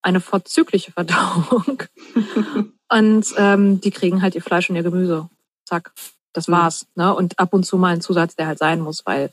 [0.02, 1.82] eine vorzügliche Verdauung
[2.90, 5.28] und ähm, die kriegen halt ihr Fleisch und ihr Gemüse.
[5.64, 5.92] Zack,
[6.32, 6.52] das Mhm.
[6.52, 6.86] war's.
[6.96, 7.14] Ne?
[7.14, 9.32] Und ab und zu mal ein Zusatz, der halt sein muss, weil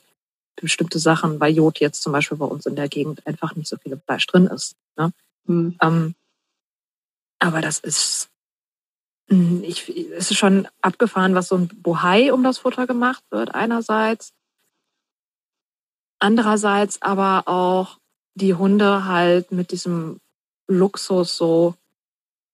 [0.56, 3.78] bestimmte Sachen, bei Jod jetzt zum Beispiel bei uns in der Gegend einfach nicht so
[3.78, 4.76] viel Fleisch drin ist.
[4.98, 5.12] Ne?
[5.46, 5.78] Mhm.
[5.82, 6.16] Ähm,
[7.40, 8.30] aber das ist,
[9.30, 13.54] mh, ich, es ist schon abgefahren, was so ein Bohai um das Futter gemacht wird,
[13.56, 14.34] einerseits.
[16.20, 17.98] Andererseits aber auch
[18.36, 20.20] die Hunde halt mit diesem
[20.68, 21.76] Luxus so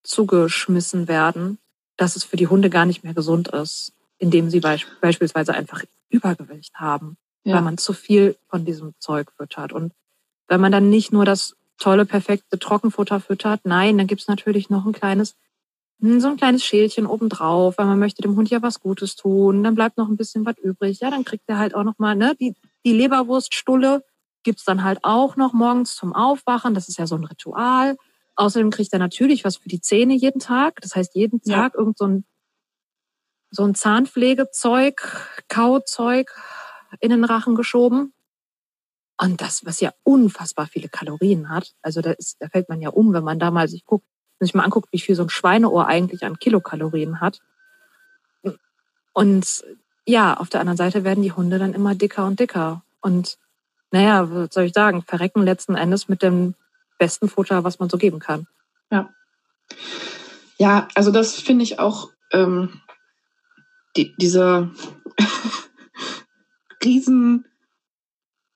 [0.03, 1.59] zugeschmissen werden,
[1.97, 5.83] dass es für die Hunde gar nicht mehr gesund ist, indem sie beisp beispielsweise einfach
[6.09, 7.61] Übergewicht haben weil Ja.
[7.61, 9.73] man zu viel von diesem Zeug füttert.
[9.73, 9.93] Und
[10.47, 14.85] wenn man dann nicht nur das tolle, perfekte Trockenfutter füttert, nein, dann gibt's natürlich noch
[14.85, 15.35] ein kleines,
[16.01, 19.63] hm, so ein kleines Schälchen obendrauf, weil man möchte dem Hund ja was Gutes tun.
[19.63, 20.99] Dann bleibt noch ein bisschen was übrig.
[21.01, 22.55] Ja, dann kriegt er halt auch noch mal, ne, die,
[22.85, 24.03] die Leberwurststulle
[24.43, 26.73] gibt's dann halt auch noch morgens zum Aufwachen.
[26.73, 27.97] Das ist ja so ein Ritual.
[28.35, 30.79] Außerdem kriegt er natürlich was für die Zähne jeden Tag.
[30.81, 31.57] Das heißt, jeden Ja.
[31.63, 32.25] Tag irgend so ein,
[33.51, 35.01] so ein Zahnpflegezeug,
[35.49, 36.31] Kauzeug
[36.99, 38.13] in den Rachen geschoben.
[39.19, 42.89] Und das, was ja unfassbar viele Kalorien hat, also da, ist, da fällt man ja
[42.89, 44.05] um, wenn man da mal sich guckt,
[44.39, 47.39] sich mal anguckt, wie viel so ein Schweineohr eigentlich an Kilokalorien hat.
[49.13, 49.65] Und
[50.05, 52.83] ja, auf der anderen Seite werden die Hunde dann immer dicker und dicker.
[53.01, 53.39] Und
[53.91, 56.53] naja, was soll ich sagen, verrecken letzten Endes mit dem
[56.99, 58.47] besten Futter, was man so geben kann.
[60.57, 62.81] Ja, also das finde ich auch ähm,
[63.95, 64.71] die, diese
[66.87, 67.45] riesen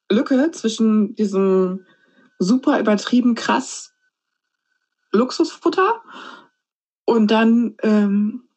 [0.09, 1.85] Lücke zwischen diesem
[2.39, 3.93] super übertrieben krass
[5.11, 6.01] Luxusfutter
[7.05, 8.47] und dann ähm,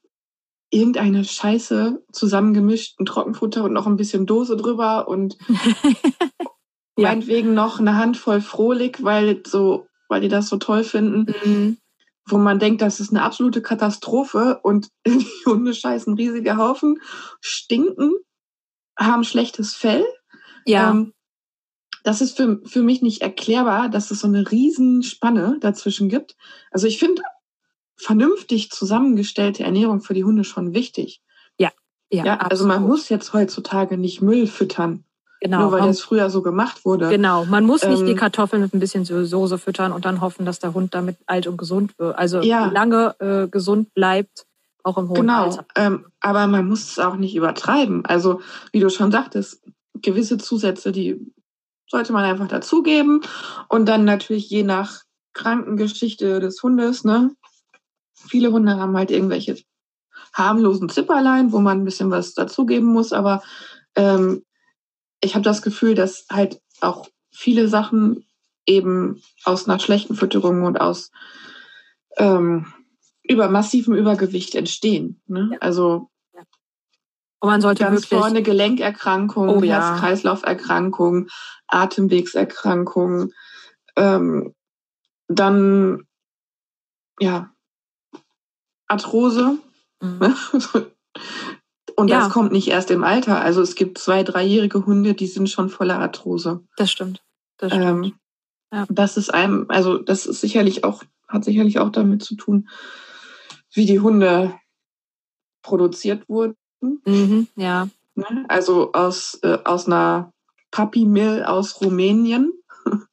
[0.71, 5.37] irgendeine Scheiße zusammengemischt, ein Trockenfutter und noch ein bisschen Dose drüber und
[6.97, 7.09] ja.
[7.09, 11.35] meinetwegen noch eine Handvoll Frohlich, weil so, weil die das so toll finden.
[11.45, 11.79] Mhm.
[12.27, 17.01] Wo man denkt, das ist eine absolute Katastrophe und die Hunde scheißen riesige Haufen,
[17.41, 18.15] stinken,
[18.97, 20.05] haben schlechtes Fell.
[20.67, 20.91] Ja.
[20.91, 21.13] Ähm,
[22.03, 26.37] das ist für, für mich nicht erklärbar, dass es so eine Riesenspanne dazwischen gibt.
[26.71, 27.23] Also ich finde
[27.97, 31.23] vernünftig zusammengestellte Ernährung für die Hunde schon wichtig.
[31.59, 31.71] Ja,
[32.11, 32.25] ja.
[32.25, 35.05] ja also man muss jetzt heutzutage nicht Müll füttern.
[35.41, 35.61] Genau.
[35.61, 37.11] Nur weil das früher so gemacht wurde.
[37.11, 40.47] Genau, man muss nicht ähm, die Kartoffeln mit ein bisschen Soße füttern und dann hoffen,
[40.47, 42.17] dass der Hund damit alt und gesund wird.
[42.17, 42.67] Also ja.
[42.67, 44.47] lange äh, gesund bleibt,
[44.85, 45.67] auch im hohen genau, Alter.
[45.75, 48.05] Ähm, aber man muss es auch nicht übertreiben.
[48.07, 49.63] Also wie du schon sagtest,
[49.95, 51.33] gewisse Zusätze, die
[51.89, 53.23] sollte man einfach dazugeben
[53.69, 57.35] und dann natürlich je nach Krankengeschichte des Hundes, ne?
[58.15, 59.57] Viele Hunde haben halt irgendwelche
[60.33, 63.43] harmlosen Zipperlein, wo man ein bisschen was dazugeben muss, aber
[63.97, 64.45] ähm,
[65.21, 68.25] ich habe das Gefühl, dass halt auch viele Sachen
[68.67, 71.11] eben aus einer schlechten Fütterung und aus
[72.17, 72.67] ähm,
[73.25, 75.21] über massivem Übergewicht entstehen.
[75.27, 75.51] Ne?
[75.53, 75.59] Ja.
[75.61, 76.11] Also
[77.41, 79.75] und man sollte ganz wirklich vorne Gelenkerkrankungen, oh, ja.
[79.75, 81.29] Herz-Kreislauf-Erkrankungen,
[81.67, 83.35] Atemwegserkrankungen,
[83.97, 84.55] ähm,
[85.29, 86.07] dann
[87.21, 87.51] ja
[88.87, 89.59] Arthrose.
[90.01, 90.35] Mhm.
[91.97, 92.21] Und ja.
[92.21, 93.41] das kommt nicht erst im Alter.
[93.41, 96.65] Also es gibt zwei, dreijährige Hunde, die sind schon voller Arthrose.
[96.77, 97.23] Das stimmt.
[97.59, 98.07] Das stimmt.
[98.07, 98.15] Ähm,
[98.73, 98.87] ja.
[98.89, 102.69] Das ist einem, also das ist sicherlich auch, hat sicherlich auch damit zu tun,
[103.75, 104.59] wie die Hunde
[105.63, 106.57] produziert wurden.
[106.81, 107.89] Mhm, ja.
[108.15, 108.45] Ne?
[108.49, 110.33] Also aus, äh, aus einer
[110.71, 112.53] Puppy Mill aus Rumänien,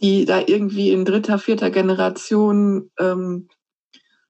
[0.00, 3.48] die da irgendwie in dritter, vierter Generation ähm,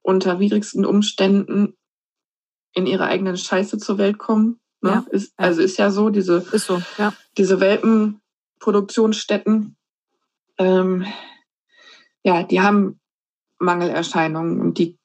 [0.00, 1.76] unter widrigsten Umständen
[2.74, 4.60] in ihrer eigenen Scheiße zur Welt kommen.
[4.80, 4.90] Ne?
[4.90, 5.44] Ja, ist, ja.
[5.44, 7.12] Also ist ja so, diese, ist so, ja.
[7.36, 9.76] diese Welpenproduktionsstätten,
[10.58, 11.06] ähm,
[12.24, 13.00] ja, die haben
[13.58, 14.96] Mangelerscheinungen und die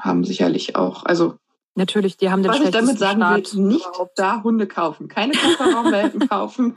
[0.00, 1.38] haben sicherlich auch, also
[1.74, 4.18] Natürlich, die haben den Was ich damit sagen Start will, nicht überhaupt.
[4.18, 6.76] da Hunde kaufen, keine Kofferraumwelpen kaufen.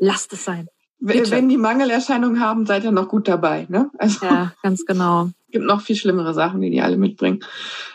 [0.00, 0.68] Lasst es sein.
[0.98, 1.30] Bitte.
[1.30, 3.66] Wenn die Mangelerscheinungen haben, seid ihr noch gut dabei.
[3.68, 3.88] Ne?
[3.98, 5.30] Also, ja, ganz genau.
[5.46, 7.44] Es gibt noch viel schlimmere Sachen, die die alle mitbringen.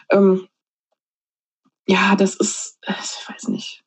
[0.09, 0.47] Ähm,
[1.85, 3.83] ja, das ist, ich weiß nicht.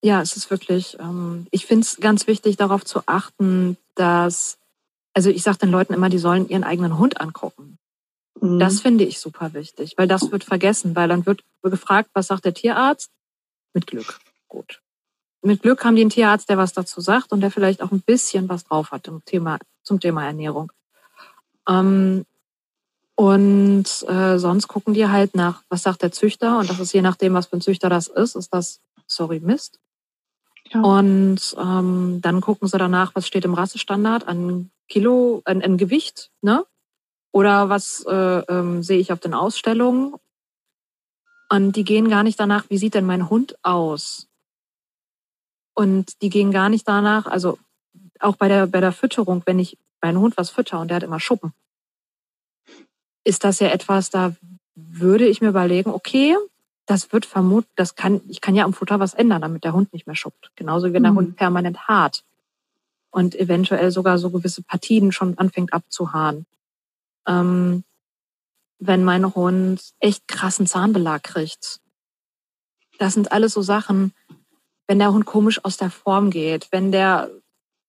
[0.00, 4.58] Ja, es ist wirklich, ähm, ich finde es ganz wichtig, darauf zu achten, dass,
[5.12, 7.77] also ich sage den Leuten immer, die sollen ihren eigenen Hund angucken.
[8.40, 8.58] Mhm.
[8.58, 12.44] Das finde ich super wichtig, weil das wird vergessen, weil dann wird gefragt, was sagt
[12.44, 13.10] der Tierarzt?
[13.74, 14.18] Mit Glück.
[14.48, 14.80] Gut.
[15.42, 18.00] Mit Glück haben die einen Tierarzt, der was dazu sagt und der vielleicht auch ein
[18.00, 20.72] bisschen was drauf hat zum Thema, zum Thema Ernährung.
[21.68, 22.24] Ähm,
[23.14, 26.58] und äh, sonst gucken die halt nach, was sagt der Züchter.
[26.58, 29.80] Und das ist je nachdem, was für ein Züchter das ist, ist das, sorry, Mist.
[30.70, 30.82] Ja.
[30.82, 36.30] Und ähm, dann gucken sie danach, was steht im Rassestandard an Kilo, an, an Gewicht,
[36.42, 36.64] ne?
[37.38, 40.16] Oder was äh, ähm, sehe ich auf den Ausstellungen?
[41.48, 44.26] Und die gehen gar nicht danach, wie sieht denn mein Hund aus?
[45.72, 47.56] Und die gehen gar nicht danach, also
[48.18, 51.04] auch bei der, bei der Fütterung, wenn ich meinen Hund was fütter und der hat
[51.04, 51.52] immer Schuppen,
[53.22, 54.34] ist das ja etwas, da
[54.74, 56.36] würde ich mir überlegen, okay,
[56.86, 59.92] das wird vermutlich, das kann, ich kann ja am Futter was ändern, damit der Hund
[59.92, 60.50] nicht mehr schuppt.
[60.56, 61.18] Genauso wie wenn der mhm.
[61.18, 62.24] Hund permanent hart
[63.10, 66.44] und eventuell sogar so gewisse Partien schon anfängt abzuhaaren.
[67.28, 67.84] Ähm,
[68.80, 71.80] wenn mein Hund echt krassen Zahnbelag kriegt.
[72.98, 74.12] Das sind alles so Sachen,
[74.86, 77.30] wenn der Hund komisch aus der Form geht, wenn der,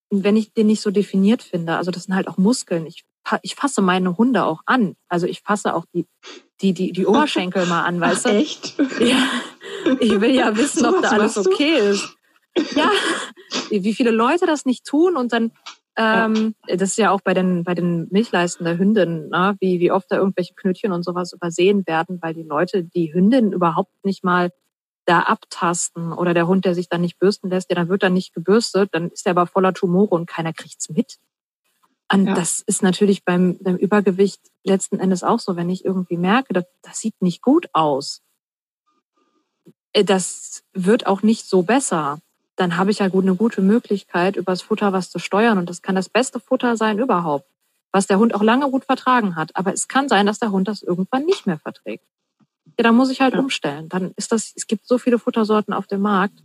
[0.09, 2.85] wenn ich den nicht so definiert finde, also das sind halt auch Muskeln.
[2.85, 3.05] Ich
[3.43, 4.95] ich fasse meine Hunde auch an.
[5.07, 6.05] Also ich fasse auch die,
[6.61, 8.29] die, die, die Oberschenkel mal an, weißt du?
[8.35, 8.75] Echt?
[8.99, 9.29] Ja.
[9.99, 11.89] Ich will ja wissen, so ob da alles okay du?
[11.91, 12.15] ist.
[12.75, 12.91] Ja,
[13.69, 15.51] wie viele Leute das nicht tun und dann,
[15.99, 19.57] ähm, das ist ja auch bei den, bei den Milchleisten der Hündin, ne?
[19.59, 23.51] wie, wie oft da irgendwelche Knötchen und sowas übersehen werden, weil die Leute die Hündin
[23.51, 24.51] überhaupt nicht mal
[25.05, 28.11] da abtasten oder der Hund, der sich dann nicht bürsten lässt, ja, dann wird er
[28.11, 31.17] nicht gebürstet, dann ist er aber voller Tumore und keiner kriegt's mit.
[32.11, 32.33] Und ja.
[32.33, 36.63] das ist natürlich beim, beim Übergewicht letzten Endes auch so, wenn ich irgendwie merke, das,
[36.81, 38.21] das sieht nicht gut aus.
[39.91, 42.19] Äh, das wird auch nicht so besser.
[42.59, 45.57] Dann habe ich ja gut eine gute Möglichkeit, übers Futter was zu steuern.
[45.57, 47.49] Und das kann das beste Futter sein überhaupt,
[47.93, 49.55] was der Hund auch lange gut vertragen hat.
[49.55, 52.03] Aber es kann sein, dass der Hund das irgendwann nicht mehr verträgt.
[52.77, 53.39] Ja, dann muss ich halt ja.
[53.39, 53.87] umstellen.
[53.87, 56.43] Dann ist das, es gibt so viele Futtersorten auf dem Markt.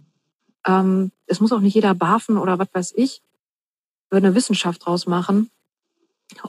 [0.66, 3.20] Ähm, es muss auch nicht jeder barfen oder was weiß ich
[4.10, 5.50] würde eine Wissenschaft draus machen.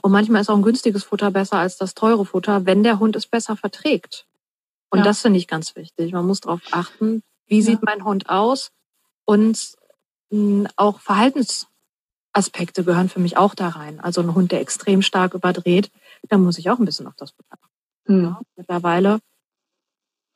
[0.02, 3.16] Und manchmal ist auch ein günstiges Futter besser als das teure Futter, wenn der Hund
[3.16, 4.26] es besser verträgt.
[4.90, 5.04] Und Ja.
[5.04, 6.12] das finde ich ganz wichtig.
[6.12, 7.64] Man muss darauf achten, wie Ja.
[7.64, 8.70] sieht mein Hund aus
[9.26, 9.76] und
[10.30, 14.00] mh, auch Verhaltensaspekte gehören für mich auch da rein.
[14.00, 15.90] Also ein Hund, der extrem stark überdreht,
[16.28, 17.68] da muss ich auch ein bisschen auf das Futter achten.
[18.06, 18.24] Hm.
[18.24, 18.40] Ja.
[18.56, 19.18] Mittlerweile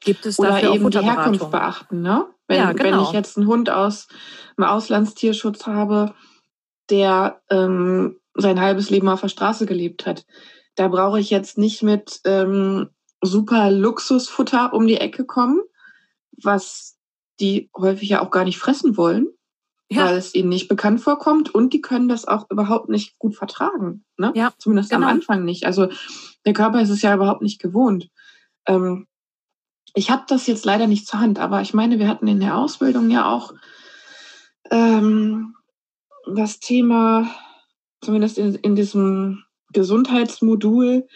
[0.01, 2.27] gibt es Oder dafür auch eben die Herkunft beachten, ne?
[2.47, 3.05] Wenn, Ja, wenn genau.
[3.05, 4.09] ich jetzt einen Hund aus
[4.57, 6.15] dem Auslandstierschutz habe,
[6.89, 10.27] der ähm, sein halbes Leben auf der Straße gelebt hat,
[10.75, 12.91] da brauche ich jetzt nicht mit ähm,
[13.23, 15.61] super Luxusfutter um die Ecke kommen,
[16.43, 16.97] was
[17.41, 19.29] die häufig ja auch gar nicht fressen wollen,
[19.91, 20.07] Ja.
[20.07, 24.05] weil es ihnen nicht bekannt vorkommt und die können das auch überhaupt nicht gut vertragen.
[24.19, 24.33] Ne?
[24.35, 25.07] Ja, Zumindest genau.
[25.07, 25.65] am Anfang nicht.
[25.65, 25.89] Also
[26.45, 28.09] der Körper ist es ja überhaupt nicht gewohnt.
[28.67, 29.07] Ähm,
[29.95, 32.57] ich habe das jetzt leider nicht zur Hand, aber ich meine, wir hatten in der
[32.57, 33.53] Ausbildung ja auch
[34.71, 35.57] ähm,
[36.33, 37.29] das Thema,
[38.01, 41.09] zumindest in, in diesem Gesundheitsmodul,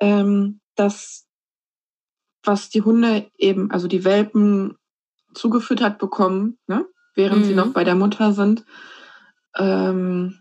[0.00, 1.26] ähm, dass
[2.44, 4.76] was die Hunde eben, also die Welpen
[5.34, 6.86] zugefüttert bekommen, ne?
[7.14, 7.56] während sie Mhm.
[7.56, 8.64] noch bei der Mutter sind,
[9.56, 10.38] ähm,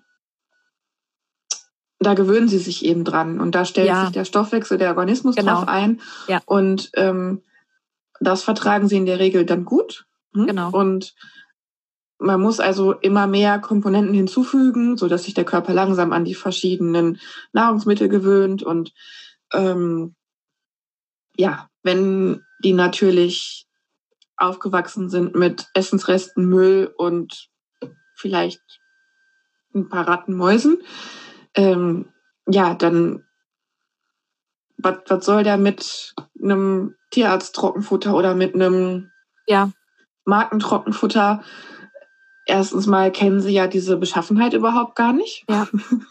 [1.99, 4.01] da gewöhnen sie sich eben dran und da stellt Ja.
[4.03, 5.55] sich der Stoffwechsel, der Organismus Genau.
[5.55, 6.41] drauf ein Ja.
[6.45, 7.41] und ähm,
[8.19, 10.05] das vertragen sie in der Regel dann gut.
[10.33, 10.45] hm?
[10.47, 10.69] Genau.
[10.71, 11.15] Und
[12.19, 16.33] man muss also immer mehr Komponenten hinzufügen, so dass sich der Körper langsam an die
[16.35, 17.19] verschiedenen
[17.53, 18.93] Nahrungsmittel gewöhnt und
[19.53, 20.15] ähm,
[21.35, 23.66] ja, wenn die natürlich
[24.37, 27.49] aufgewachsen sind mit Essensresten, Müll und
[28.15, 28.61] vielleicht
[29.73, 30.77] ein paar Rattenmäusen,
[31.55, 32.11] ähm,
[32.47, 33.23] ja, dann
[34.77, 39.11] was was soll der mit einem Tierarzt-Trockenfutter oder mit einem
[39.47, 39.71] Ja,
[40.25, 41.43] Markentrockenfutter?
[42.45, 45.45] Erstens mal kennen sie ja diese Beschaffenheit überhaupt gar nicht.
[45.49, 45.67] ja,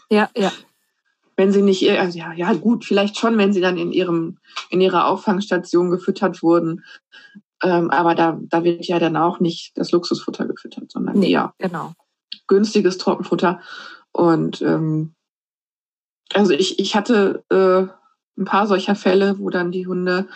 [0.09, 0.51] ja, ja.
[1.35, 4.81] Wenn sie nicht, also ja, ja gut, vielleicht schon, wenn sie dann in ihrem, in
[4.81, 6.83] ihrer Auffangstation gefüttert wurden.
[7.63, 11.53] Ähm, aber da, da wird ja dann auch nicht das Luxusfutter gefüttert, sondern Nee, eher
[11.57, 11.93] genau.
[12.47, 13.59] günstiges Trockenfutter.
[14.11, 15.15] Und ähm,
[16.33, 17.87] also ich, ich hatte äh,
[18.39, 20.27] ein paar solcher Fälle, wo dann die Hunde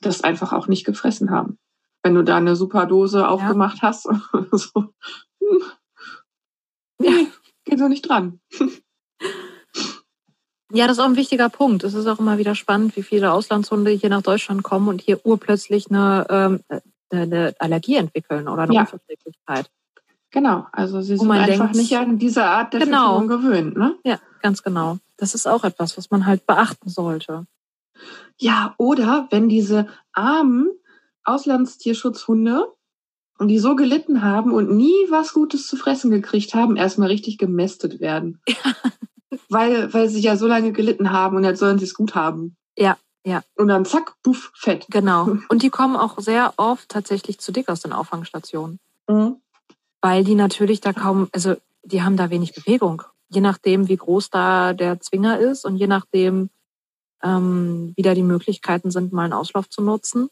[0.00, 1.58] das einfach auch nicht gefressen haben.
[2.02, 4.08] Wenn du da eine super Dose aufgemacht hast,
[4.52, 4.70] so,
[5.40, 5.62] hm,
[6.98, 7.28] nee,
[7.64, 8.40] geht so nicht dran.
[10.72, 11.84] Ja, das ist auch ein wichtiger Punkt.
[11.84, 15.24] Es ist auch immer wieder spannend, wie viele Auslandshunde hier nach Deutschland kommen und hier
[15.24, 16.82] urplötzlich eine, ähm, eine,
[17.22, 18.80] eine Allergie entwickeln oder eine Ja.
[18.80, 19.70] Unverträglichkeit.
[20.32, 23.20] Genau, also sie sind einfach denkt- nicht an diese Art der Genau.
[23.20, 23.76] Fütterung gewöhnt.
[23.76, 23.94] Ne?
[24.04, 24.98] Ja, ganz genau.
[25.16, 27.46] Das ist auch etwas, was man halt beachten sollte.
[28.36, 30.68] Ja, oder wenn diese armen
[31.24, 32.66] Auslandstierschutzhunde,
[33.40, 38.00] die so gelitten haben und nie was Gutes zu fressen gekriegt haben, erstmal richtig gemästet
[38.00, 38.40] werden.
[39.48, 42.56] Weil, weil sie ja so lange gelitten haben und jetzt sollen sie es gut haben.
[42.76, 43.42] Ja, ja.
[43.56, 44.86] Und dann zack, puff, fett.
[44.88, 45.36] Genau.
[45.48, 48.78] Und die kommen auch sehr oft tatsächlich zu dick aus den Auffangstationen.
[49.08, 49.36] Mhm.
[50.00, 53.02] Weil die natürlich da kaum, also die haben da wenig Bewegung.
[53.28, 56.50] Je nachdem, wie groß da der Zwinger ist und je nachdem,
[57.22, 60.28] ähm, wie da die Möglichkeiten sind, mal einen Auslauf zu nutzen.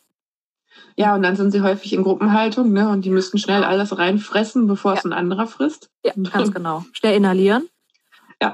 [0.96, 2.88] Ja, und dann sind sie häufig in Gruppenhaltung, ne?
[2.88, 5.90] Und die müssen schnell alles reinfressen, bevor es ein anderer frisst.
[6.04, 6.84] Ja, ganz genau.
[6.92, 7.68] Schnell inhalieren.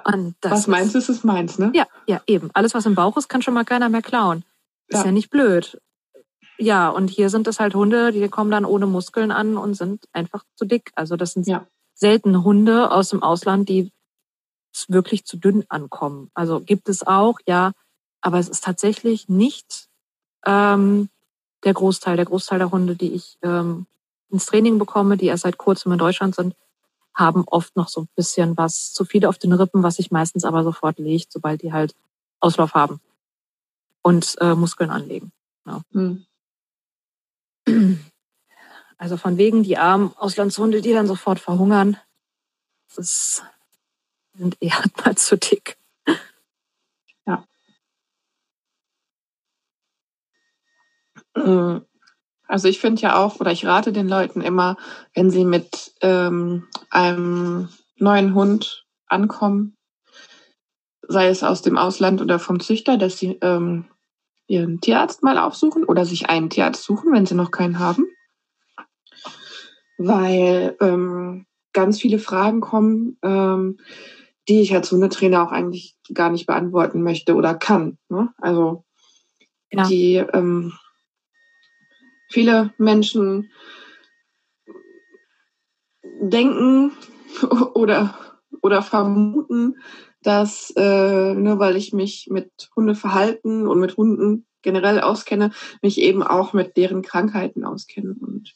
[0.04, 0.22] Ja.
[0.42, 1.72] Was meins ist, ist meins, ne?
[1.74, 2.50] Ja, ja, eben.
[2.54, 4.44] Alles, was im Bauch ist, kann schon mal keiner mehr klauen.
[4.88, 5.06] Ist Ja.
[5.06, 5.80] ja, nicht blöd.
[6.58, 10.04] Ja, und hier sind es halt Hunde, die kommen dann ohne Muskeln an und sind
[10.12, 10.90] einfach zu dick.
[10.94, 11.66] Also das sind Ja.
[11.94, 13.92] selten Hunde aus dem Ausland, die
[14.88, 16.30] wirklich zu dünn ankommen.
[16.34, 17.72] Also gibt es auch, ja,
[18.20, 19.88] aber es ist tatsächlich nicht
[20.46, 21.08] ähm,
[21.64, 22.16] der Großteil.
[22.16, 23.86] Der Großteil der Hunde, die ich ähm,
[24.30, 26.54] ins Training bekomme, die erst seit kurzem in Deutschland sind,
[27.20, 30.44] haben oft noch so ein bisschen was zu viel auf den Rippen, was sich meistens
[30.44, 31.94] aber sofort legt, sobald die halt
[32.40, 33.00] Auslauf haben
[34.02, 35.30] und äh, Muskeln anlegen.
[35.92, 36.26] Hm.
[38.98, 41.96] Also von wegen die armen Auslandshunde, die dann sofort verhungern,
[42.94, 43.42] das
[44.34, 45.78] sind eher mal zu dick.
[51.34, 51.89] Mm.
[52.50, 54.76] Also ich finde ja auch, oder ich rate den Leuten immer,
[55.14, 59.76] wenn sie mit ähm, einem neuen Hund ankommen,
[61.06, 63.84] sei es aus dem Ausland oder vom Züchter, dass sie ähm,
[64.48, 68.08] ihren Tierarzt mal aufsuchen oder sich einen Tierarzt suchen, wenn sie noch keinen haben.
[69.96, 73.78] Weil ähm, ganz viele Fragen kommen, ähm,
[74.48, 77.96] die ich als Hundetrainer auch eigentlich gar nicht beantworten möchte oder kann.
[78.08, 78.30] Ne?
[78.38, 78.84] Also
[79.70, 79.86] Ja.
[79.86, 80.72] die ähm,
[82.30, 83.50] viele Menschen
[86.20, 86.92] denken
[87.74, 88.14] oder
[88.62, 89.76] oder vermuten,
[90.22, 95.52] dass äh, nur weil ich mich mit Hundeverhalten und mit Hunden generell auskenne,
[95.82, 98.14] mich eben auch mit deren Krankheiten auskenne.
[98.20, 98.54] Und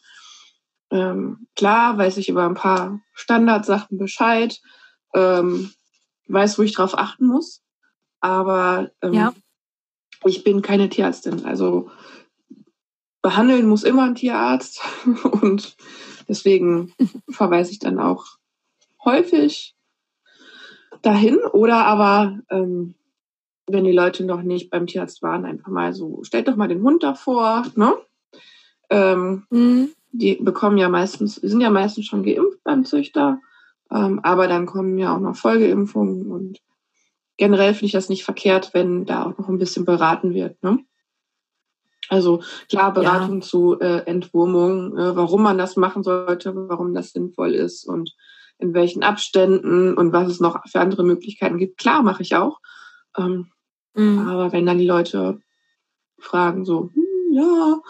[0.91, 4.61] ähm, klar weiß ich über ein paar Standardsachen Bescheid,
[5.14, 5.70] ähm,
[6.29, 7.62] weiß, wo ich drauf achten muss,
[8.20, 9.35] aber ähm, ja.
[10.25, 11.47] ich bin keine Tierärztin.
[11.47, 11.91] Also
[13.25, 14.83] behandeln muss immer ein Tierarzt
[15.41, 15.77] und
[16.29, 16.93] deswegen
[17.31, 18.27] verweise ich dann auch
[19.03, 19.75] häufig
[21.01, 22.95] dahin oder aber ähm,
[23.66, 26.83] wenn die Leute noch nicht beim Tierarzt waren, einfach mal so, stellt doch mal den
[26.83, 27.95] Hund davor, ne?
[28.91, 29.89] Ähm, mhm.
[30.12, 33.41] Die bekommen ja meistens, sind ja meistens schon geimpft beim Züchter,
[33.91, 36.61] ähm, aber dann kommen ja auch noch Folgeimpfungen und
[37.39, 40.79] generell finde ich das nicht verkehrt, wenn da auch noch ein bisschen beraten wird, ne?
[42.09, 43.47] Also klar, Beratung ja.
[43.47, 48.15] zu äh, Entwurmung, äh, warum man das machen sollte, warum das sinnvoll ist und
[48.59, 51.79] in welchen Abständen und was es noch für andere Möglichkeiten gibt.
[51.79, 52.61] Klar, mache ich auch.
[53.17, 53.51] Ähm,
[53.95, 54.29] Mhm.
[54.29, 55.41] Aber wenn dann die Leute
[56.19, 57.81] fragen so, hm, ja,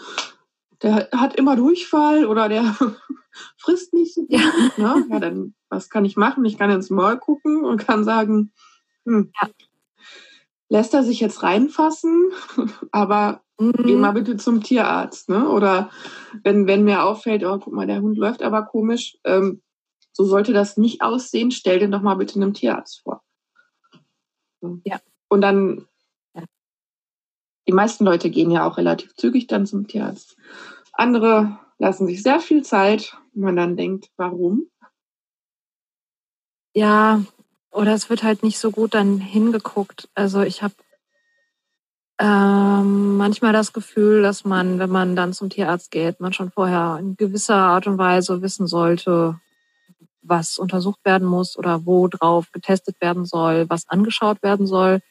[0.81, 2.63] der hat immer Durchfall oder der
[3.57, 4.51] frisst nicht so gut, ja.
[4.77, 5.05] Ne?
[5.09, 6.45] ja, dann was kann ich machen?
[6.45, 8.51] Ich kann ins Maul gucken und kann sagen,
[9.05, 9.49] hm, ja.
[10.69, 12.31] Lässt er sich jetzt reinfassen,
[12.91, 13.73] aber mhm.
[13.85, 15.49] geh mal bitte zum Tierarzt, ne?
[15.49, 15.89] Oder
[16.43, 19.61] wenn, wenn mir auffällt, oh, guck mal, der Hund läuft aber komisch, ähm,
[20.11, 23.21] so sollte das nicht aussehen, stell den doch mal bitte einem Tierarzt vor.
[24.83, 24.99] Ja.
[25.27, 25.87] Und dann
[27.67, 30.37] die meisten Leute gehen ja auch relativ zügig dann zum Tierarzt.
[30.93, 34.69] Andere lassen sich sehr viel Zeit, wo man dann denkt, warum?
[36.73, 37.23] Ja,
[37.75, 40.07] oder es wird halt nicht so gut dann hingeguckt.
[40.15, 40.73] Also ich habe
[42.19, 46.97] ähm, manchmal das Gefühl, dass man, wenn man dann zum Tierarzt geht, man schon vorher
[46.99, 49.39] in gewisser Art und Weise wissen sollte,
[50.21, 55.01] was untersucht werden muss oder wo drauf getestet werden soll, was angeschaut werden soll,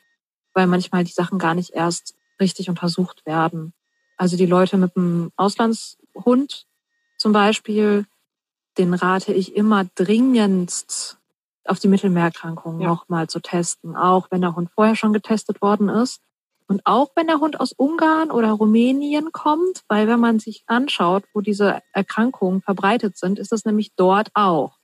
[0.55, 3.75] weil manchmal die Sachen gar nicht erst richtig untersucht werden.
[4.17, 6.67] Also die Leute mit dem Auslandshund
[7.19, 8.07] zum Beispiel,
[8.79, 11.19] den rate ich immer dringendst
[11.67, 12.89] auf die Mittelmeererkrankung ja.
[12.89, 16.21] nochmal zu testen, auch wenn der Hund vorher schon getestet worden ist.
[16.67, 21.25] Und auch wenn der Hund aus Ungarn oder Rumänien kommt, weil wenn man sich anschaut,
[21.35, 24.79] wo diese Erkrankungen verbreitet sind, ist es nämlich dort auch.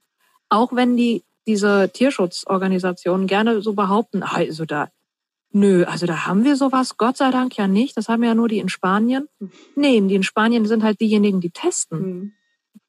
[0.49, 4.89] Auch wenn die diese Tierschutzorganisationen gerne so behaupten, also da
[5.53, 7.97] Nö, also da haben wir sowas, Gott sei Dank ja nicht.
[7.97, 9.29] Das haben ja nur die in Spanien.
[9.75, 11.99] Nee, die in Spanien sind halt diejenigen, die testen.
[12.01, 12.33] Mhm.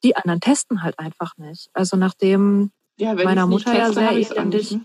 [0.04, 1.70] Die anderen testen halt einfach nicht.
[1.74, 4.72] Also nachdem ja, meiner Mutter ja sehr elendig.
[4.72, 4.82] Ne?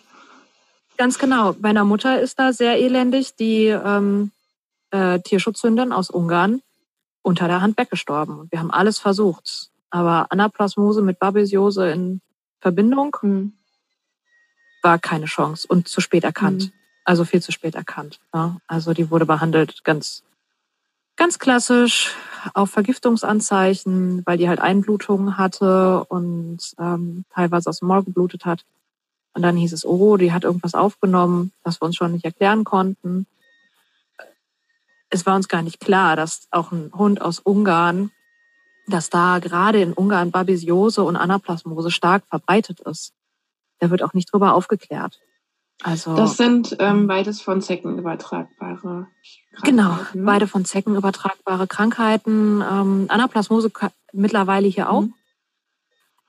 [0.96, 4.32] Ganz genau, meiner Mutter ist da sehr elendig die ähm,
[4.90, 6.62] äh, Tierschutzhündin aus Ungarn
[7.22, 8.48] unter der Hand weggestorben.
[8.50, 9.70] Wir haben alles versucht.
[9.90, 12.20] Aber Anaplasmose mit Babesiose in
[12.60, 13.52] Verbindung mhm.
[14.82, 16.66] war keine Chance und zu spät erkannt.
[16.66, 16.72] Mhm.
[17.04, 18.20] Also viel zu spät erkannt.
[18.34, 18.56] Ja.
[18.66, 20.24] Also die wurde behandelt ganz,
[21.16, 22.14] ganz klassisch
[22.54, 28.64] auf Vergiftungsanzeichen, weil die halt Einblutungen hatte und ähm, teilweise aus dem Maul geblutet hat.
[29.34, 32.64] Und dann hieß es, oh, die hat irgendwas aufgenommen, was wir uns schon nicht erklären
[32.64, 33.26] konnten.
[35.10, 38.10] Es war uns gar nicht klar, dass auch ein Hund aus Ungarn,
[38.86, 43.12] dass da gerade in Ungarn Babesiose und Anaplasmose stark verbreitet ist.
[43.78, 45.20] Da wird auch nicht drüber aufgeklärt.
[45.82, 49.06] Also das sind ähm, beides von Zecken übertragbare
[49.52, 49.62] Krankheiten.
[49.62, 52.62] Genau, beide von Zecken übertragbare Krankheiten.
[52.62, 53.70] Ähm, Anaplasmose
[54.12, 55.02] mittlerweile hier auch.
[55.02, 55.14] Mhm.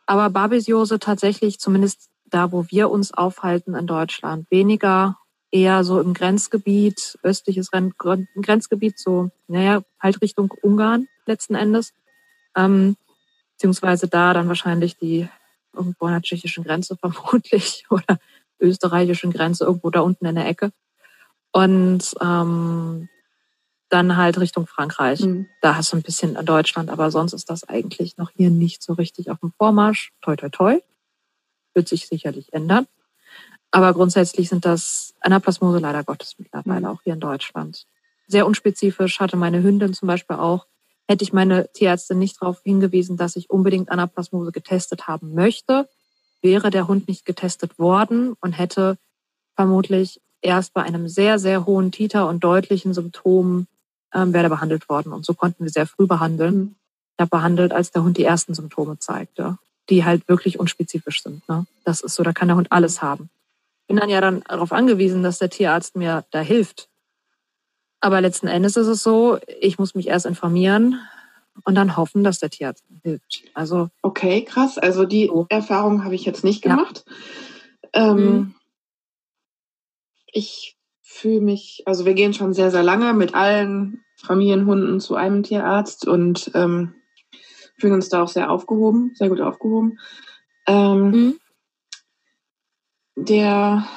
[0.06, 5.18] Aber Babesiose tatsächlich, zumindest da, wo wir uns aufhalten in Deutschland, weniger
[5.52, 11.94] eher so im Grenzgebiet, östliches Grenzgebiet, so, naja, halt Richtung Ungarn letzten Endes.
[12.56, 12.98] Ähm,
[13.54, 15.28] beziehungsweise da dann wahrscheinlich die
[15.74, 18.20] irgendwo an der tschechischen Grenze vermutlich oder
[18.60, 20.72] österreichischen Grenze, irgendwo da unten in der Ecke.
[21.52, 23.10] Und ähm,
[23.90, 25.22] dann halt Richtung Frankreich.
[25.22, 25.48] Mhm.
[25.62, 28.84] Da hast du ein bisschen in Deutschland, aber sonst ist das eigentlich noch hier nicht
[28.84, 30.12] so richtig auf dem Vormarsch.
[30.22, 30.80] Toi, toi, toi.
[31.74, 32.88] Wird sich sicherlich ändern.
[33.72, 36.86] Aber grundsätzlich sind das Anaplasmose leider Gottes mittlerweile mhm.
[36.88, 37.86] auch hier in Deutschland.
[38.28, 40.68] Sehr unspezifisch hatte meine Hündin zum Beispiel auch.
[41.08, 45.88] Hätte ich meine Tierärztin nicht darauf hingewiesen, dass ich unbedingt Anaplasmose getestet haben möchte,
[46.48, 48.98] wäre der Hund nicht getestet worden und hätte
[49.58, 53.68] vermutlich erst bei einem sehr, sehr hohen Titer und deutlichen Symptom
[54.14, 55.12] ähm, wäre behandelt worden.
[55.12, 56.56] Und so konnten wir sehr früh behandeln.
[56.56, 56.76] Mhm.
[57.18, 59.58] Ich habe behandelt, als der Hund die ersten Symptome zeigte,
[59.90, 61.48] die halt wirklich unspezifisch sind.
[61.50, 61.66] Ne?
[61.84, 63.30] Das ist so, da kann der Hund alles haben.
[63.88, 66.88] Bin dann ja dann darauf angewiesen, dass der Tierarzt mir da hilft.
[68.00, 71.02] Aber letzten Endes ist es so, ich muss mich erst informieren,
[71.64, 73.44] und dann hoffen, dass der Tierarzt hilft.
[73.54, 74.78] Also okay, krass.
[74.78, 75.46] Also die so.
[75.50, 77.06] Erfahrung habe ich jetzt nicht gemacht.
[77.94, 78.56] Ähm, mhm.
[80.32, 85.44] Ich fühle mich, also wir gehen schon sehr, sehr lange mit allen Familienhunden zu einem
[85.44, 86.96] Tierarzt und ähm,
[87.80, 90.00] fühlen uns da auch sehr aufgehoben, sehr gut aufgehoben.
[90.68, 91.40] Ähm, mhm.
[93.16, 93.88] Der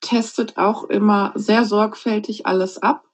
[0.00, 3.04] testet auch immer sehr sorgfältig alles ab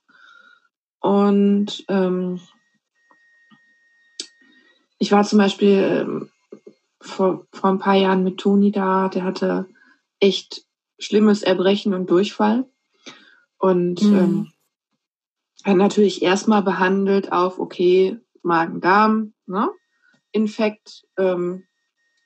[1.00, 2.40] und ähm,
[4.98, 6.30] ich war zum Beispiel ähm,
[7.00, 9.66] vor, vor ein paar Jahren mit Toni da, der hatte
[10.20, 10.64] echt
[10.98, 12.64] schlimmes Erbrechen und Durchfall.
[13.58, 14.16] Und mhm.
[14.16, 14.52] ähm,
[15.64, 19.70] hat natürlich erstmal behandelt auf, okay, Magen-Darm, ne?
[20.32, 21.04] Infekt.
[21.16, 21.64] Ähm,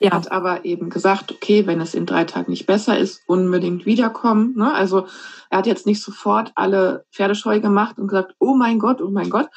[0.02, 0.12] ja.
[0.12, 4.54] Hat aber eben gesagt, okay, wenn es in drei Tagen nicht besser ist, unbedingt wiederkommen.
[4.56, 4.72] Ne?
[4.72, 5.06] Also
[5.50, 9.28] er hat jetzt nicht sofort alle Pferdescheu gemacht und gesagt, oh mein Gott, oh mein
[9.28, 9.50] Gott,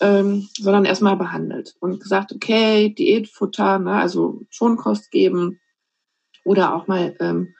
[0.00, 5.60] ähm, sondern erstmal behandelt und gesagt, okay, Diätfutter, ne, also Schonkost geben
[6.44, 7.54] oder auch mal ähm,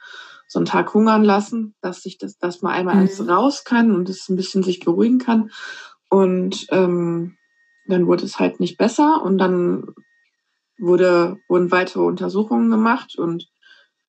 [0.48, 3.00] so einen Tag hungern lassen, dass sich das, dass man einmal mhm.
[3.00, 5.50] alles raus kann und es ein bisschen sich beruhigen kann.
[6.10, 7.36] Und ähm,
[7.86, 9.94] dann wurde es halt nicht besser und dann
[10.78, 13.48] wurde, wurden weitere Untersuchungen gemacht und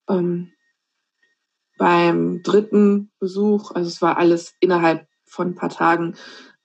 [0.08, 0.52] ähm,
[1.78, 6.16] beim dritten Besuch, also es war alles innerhalb von ein paar Tagen,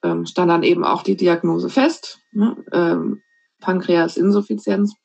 [0.03, 2.57] ähm, stand dann eben auch die Diagnose fest, ne?
[2.71, 3.21] ähm,
[3.59, 4.95] Pankreasinsuffizienz,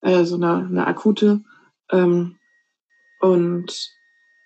[0.00, 1.42] äh, so eine, eine akute.
[1.90, 2.36] Ähm,
[3.20, 3.90] und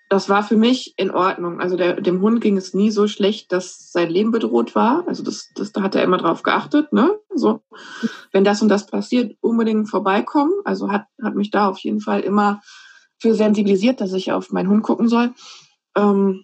[0.09, 1.59] das war für mich in Ordnung.
[1.59, 5.07] Also der, dem Hund ging es nie so schlecht, dass sein Leben bedroht war.
[5.07, 6.93] Also das, das, da hat er immer drauf geachtet.
[6.93, 7.17] Ne?
[7.33, 7.61] So,
[8.31, 10.53] wenn das und das passiert, unbedingt vorbeikommen.
[10.65, 12.61] Also hat, hat mich da auf jeden Fall immer
[13.17, 15.33] für sensibilisiert, dass ich auf meinen Hund gucken soll.
[15.95, 16.43] Ähm,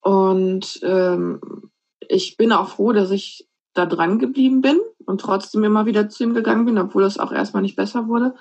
[0.00, 1.40] und ähm,
[2.08, 6.24] ich bin auch froh, dass ich da dran geblieben bin und trotzdem immer wieder zu
[6.24, 8.34] ihm gegangen bin, obwohl es auch erstmal nicht besser wurde.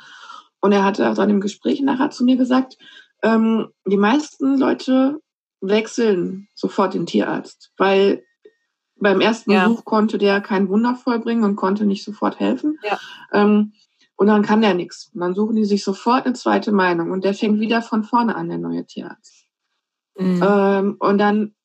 [0.61, 2.77] Und er hatte auch dann im Gespräch nachher zu mir gesagt,
[3.21, 5.19] ähm, die meisten Leute
[5.61, 8.23] wechseln sofort den Tierarzt, weil
[8.95, 9.67] beim ersten ja.
[9.67, 12.77] Besuch konnte der kein Wunder vollbringen und konnte nicht sofort helfen.
[12.83, 12.99] Ja.
[13.31, 13.73] Ähm,
[14.15, 15.11] und dann kann der nichts.
[15.13, 18.35] Und dann suchen die sich sofort eine zweite Meinung und der fängt wieder von vorne
[18.35, 19.38] an, der neue Tierarzt.
[20.19, 20.43] Mhm.
[20.43, 21.55] Ähm, und dann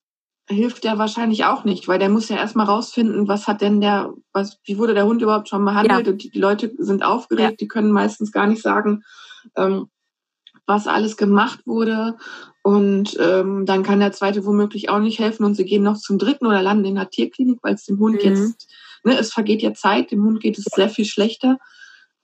[0.48, 4.12] hilft der wahrscheinlich auch nicht, weil der muss ja erstmal rausfinden, was hat denn der,
[4.32, 6.07] was, wie wurde der Hund überhaupt schon behandelt?
[6.07, 6.12] Ja.
[6.12, 7.57] Und die, die, Leute sind aufgeregt, ja.
[7.57, 9.02] die können meistens gar nicht sagen,
[9.57, 9.88] ähm,
[10.66, 12.16] was alles gemacht wurde.
[12.62, 16.18] Und ähm, dann kann der zweite womöglich auch nicht helfen und sie gehen noch zum
[16.18, 18.30] dritten oder landen in der Tierklinik, weil es dem Hund mhm.
[18.30, 18.68] jetzt,
[19.02, 21.59] ne, es vergeht ja Zeit, dem Hund geht es sehr viel schlechter.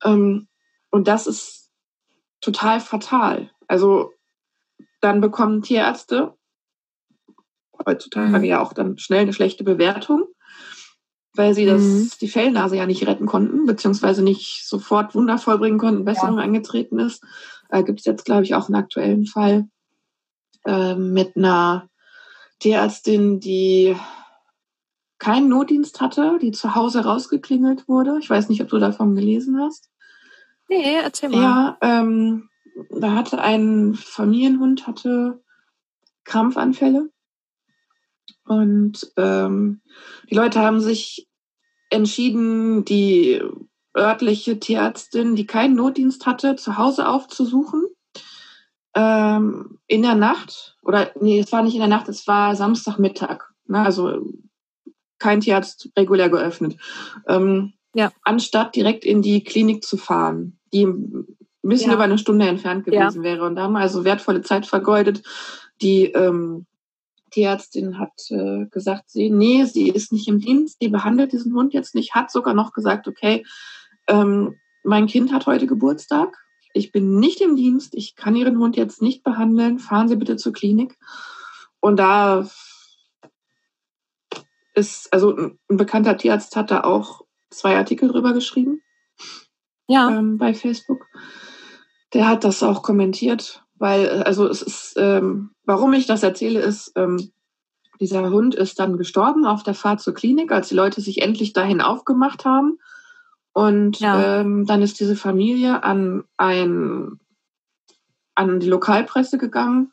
[0.04, 0.46] Ähm,
[0.90, 1.70] und das ist
[2.40, 3.50] total fatal.
[3.66, 4.12] Also
[5.00, 6.34] dann bekommen Tierärzte
[7.86, 8.44] heutzutage mhm.
[8.44, 10.24] ja auch dann schnell eine schlechte Bewertung,
[11.34, 12.10] weil sie das, mhm.
[12.20, 16.44] die Fellnase ja nicht retten konnten, beziehungsweise nicht sofort wundervoll bringen konnten, Besserung ja.
[16.44, 17.24] eingetreten ist.
[17.70, 19.68] Äh, Gibt es jetzt, glaube ich, auch einen aktuellen Fall
[20.66, 21.88] äh, mit einer
[22.58, 23.96] Tierärztin, die
[25.18, 28.18] keinen Notdienst hatte, die zu Hause rausgeklingelt wurde.
[28.20, 29.90] Ich weiß nicht, ob du davon gelesen hast.
[30.68, 31.42] Nee, erzähl mal.
[31.42, 32.49] Ja, ähm,
[32.90, 35.42] da hatte ein Familienhund hatte
[36.24, 37.10] Krampfanfälle
[38.44, 39.80] und ähm,
[40.28, 41.28] die Leute haben sich
[41.90, 43.40] entschieden, die
[43.96, 47.84] örtliche Tierärztin, die keinen Notdienst hatte, zu Hause aufzusuchen.
[48.94, 53.44] Ähm, in der Nacht, oder nee, es war nicht in der Nacht, es war Samstagmittag.
[53.66, 53.80] Ne?
[53.80, 54.26] Also
[55.18, 56.76] kein Tierarzt regulär geöffnet.
[57.28, 58.10] Ähm, ja.
[58.22, 60.88] Anstatt direkt in die Klinik zu fahren, die
[61.62, 61.94] ein bisschen ja.
[61.94, 63.30] über eine Stunde entfernt gewesen ja.
[63.30, 63.44] wäre.
[63.44, 65.22] Und da haben wir also wertvolle Zeit vergeudet.
[65.82, 66.66] Die ähm,
[67.30, 71.72] Tierärztin hat äh, gesagt, sie, nee, sie ist nicht im Dienst, sie behandelt diesen Hund
[71.72, 73.44] jetzt nicht, hat sogar noch gesagt, okay,
[74.08, 76.36] ähm, mein Kind hat heute Geburtstag,
[76.72, 80.36] ich bin nicht im Dienst, ich kann Ihren Hund jetzt nicht behandeln, fahren Sie bitte
[80.36, 80.96] zur Klinik.
[81.80, 82.48] Und da
[84.74, 88.82] ist, also ein bekannter Tierarzt hat da auch zwei Artikel drüber geschrieben.
[89.88, 90.10] Ja.
[90.10, 91.06] Ähm, bei Facebook.
[92.12, 96.60] Der hat das auch kommentiert, weil, äh, also es ist, ähm, warum ich das erzähle,
[96.60, 97.30] ist, ähm,
[98.00, 101.52] dieser Hund ist dann gestorben auf der Fahrt zur Klinik, als die Leute sich endlich
[101.52, 102.78] dahin aufgemacht haben.
[103.52, 104.40] Und ja.
[104.40, 107.20] ähm, dann ist diese Familie an ein
[108.34, 109.92] an die Lokalpresse gegangen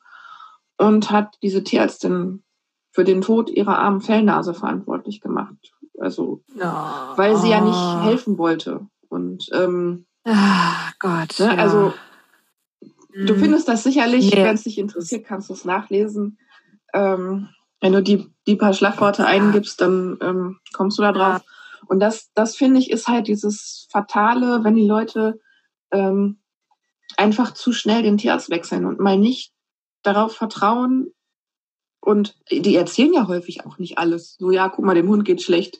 [0.78, 2.44] und hat diese Tierärztin
[2.92, 5.74] für den Tod ihrer armen Fellnase verantwortlich gemacht.
[6.00, 7.14] Also, ja.
[7.18, 8.88] weil sie ja nicht helfen wollte.
[9.10, 11.40] Und ähm, Ach Gott.
[11.40, 11.56] Ne, ja.
[11.56, 11.94] Also
[13.26, 13.40] du mhm.
[13.40, 14.44] findest das sicherlich, nee.
[14.44, 16.38] wenn es dich interessiert, kannst du es nachlesen.
[16.94, 17.50] Ähm,
[17.82, 21.42] wenn du die, die paar Schlagworte eingibst, dann ähm, kommst du da drauf.
[21.88, 25.40] Und das, das finde ich, ist halt dieses Fatale, wenn die Leute
[25.92, 26.40] ähm,
[27.16, 29.54] einfach zu schnell den Tierarzt wechseln und mal nicht
[30.04, 31.12] darauf vertrauen.
[32.00, 34.36] Und die erzählen ja häufig auch nicht alles.
[34.40, 35.80] So, ja, guck mal, dem Hund geht schlecht.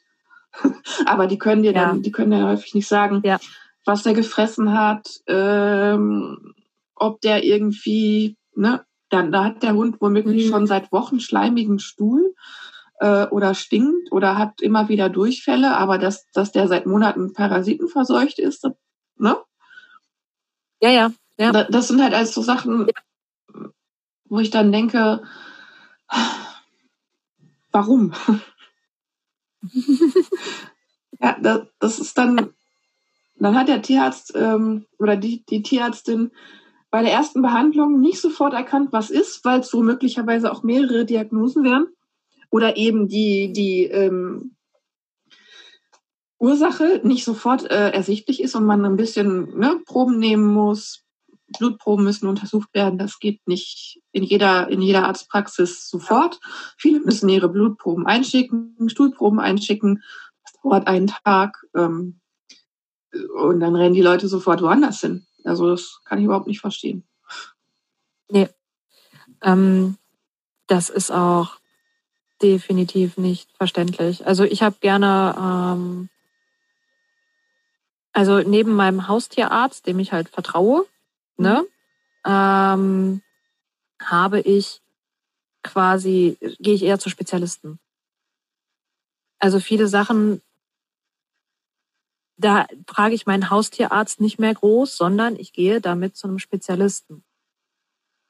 [1.06, 1.88] Aber die können dir ja.
[1.88, 3.40] dann, die können ja häufig nicht sagen, ja.
[3.86, 6.54] was der gefressen hat, ähm,
[7.00, 10.50] ob der irgendwie, ne, dann da hat der Hund womöglich mhm.
[10.50, 12.34] schon seit Wochen schleimigen Stuhl
[13.00, 17.88] äh, oder stinkt oder hat immer wieder Durchfälle, aber dass, dass der seit Monaten Parasiten
[17.88, 18.68] verseucht ist,
[19.18, 19.38] ne?
[20.82, 21.52] Ja, ja, ja.
[21.52, 22.94] Das sind halt alles so Sachen, ja.
[24.26, 25.24] wo ich dann denke,
[27.72, 28.14] warum?
[31.20, 32.54] ja, das, das ist dann,
[33.36, 36.32] dann hat der Tierarzt ähm, oder die, die Tierärztin
[36.90, 41.06] bei der ersten Behandlung nicht sofort erkannt, was ist, weil es so möglicherweise auch mehrere
[41.06, 41.88] Diagnosen wären
[42.50, 44.56] oder eben die, die ähm,
[46.40, 51.04] Ursache nicht sofort äh, ersichtlich ist und man ein bisschen ne, Proben nehmen muss.
[51.58, 53.00] Blutproben müssen untersucht werden.
[53.00, 56.40] Das geht nicht in jeder, in jeder Arztpraxis sofort.
[56.78, 60.04] Viele müssen ihre Blutproben einschicken, Stuhlproben einschicken.
[60.44, 61.64] Das dauert einen Tag.
[61.74, 62.20] Ähm,
[63.36, 65.26] und dann rennen die Leute sofort woanders hin.
[65.44, 67.08] Also das kann ich überhaupt nicht verstehen.
[68.30, 68.50] Nee.
[69.42, 69.98] Ähm,
[70.68, 71.58] das ist auch
[72.42, 74.26] definitiv nicht verständlich.
[74.28, 76.10] Also ich habe gerne, ähm,
[78.14, 80.86] also neben meinem Haustierarzt, dem ich halt vertraue,
[81.38, 81.66] ne,
[82.26, 83.22] ähm,
[84.02, 84.82] habe ich
[85.64, 87.80] quasi, gehe ich eher zu Spezialisten.
[89.40, 90.42] Also viele Sachen,
[92.38, 97.24] da frage ich meinen Haustierarzt nicht mehr groß, sondern ich gehe damit zu einem Spezialisten,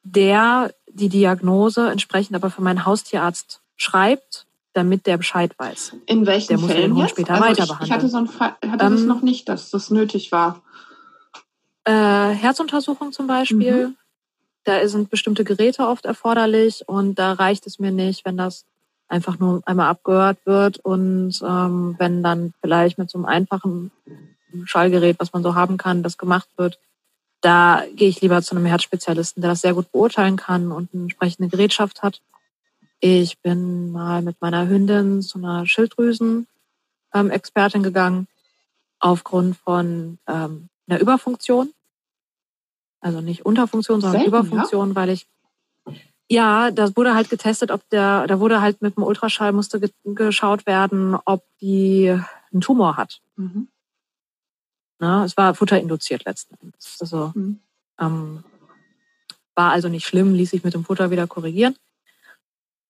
[0.03, 5.93] der die Diagnose entsprechend aber für meinen Haustierarzt schreibt, damit der Bescheid weiß.
[6.05, 7.87] In welchen der muss Fällen den Hund später also weiter behandeln.
[7.87, 10.61] Ich hatte, so einen Fall, hatte ähm, das noch nicht, dass das nötig war.
[11.83, 13.87] Äh, Herzuntersuchung zum Beispiel.
[13.87, 13.97] Mhm.
[14.63, 18.65] Da sind bestimmte Geräte oft erforderlich und da reicht es mir nicht, wenn das
[19.07, 23.91] einfach nur einmal abgehört wird und ähm, wenn dann vielleicht mit so einem einfachen
[24.65, 26.79] Schallgerät, was man so haben kann, das gemacht wird,
[27.41, 31.03] da gehe ich lieber zu einem Herzspezialisten, der das sehr gut beurteilen kann und eine
[31.03, 32.21] entsprechende Gerätschaft hat.
[32.99, 38.27] Ich bin mal mit meiner Hündin zu einer Schilddrüsen-Expertin gegangen,
[38.99, 41.71] aufgrund von ähm, einer Überfunktion.
[42.99, 44.95] Also nicht Unterfunktion, sondern Selten, Überfunktion, ja?
[44.95, 45.27] weil ich
[46.29, 49.91] ja, da wurde halt getestet, ob der, da wurde halt mit dem Ultraschall musste ge
[50.03, 52.09] geschaut werden, ob die
[52.51, 53.21] einen Tumor hat.
[53.35, 53.69] Mhm.
[54.99, 56.97] Na, es war futterinduziert letzten Endes.
[56.99, 57.59] Also mhm.
[57.99, 58.43] ähm,
[59.55, 61.75] war also nicht schlimm, ließ sich mit dem Futter wieder korrigieren.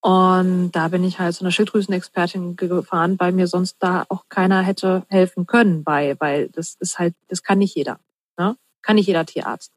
[0.01, 4.61] Und da bin ich halt zu einer Schilddrüsenexpertin gefahren, weil mir sonst da auch keiner
[4.61, 7.99] hätte helfen können bei, weil das ist halt, das kann nicht jeder.
[8.37, 8.55] Ne?
[8.81, 9.71] Kann nicht jeder Tierarzt.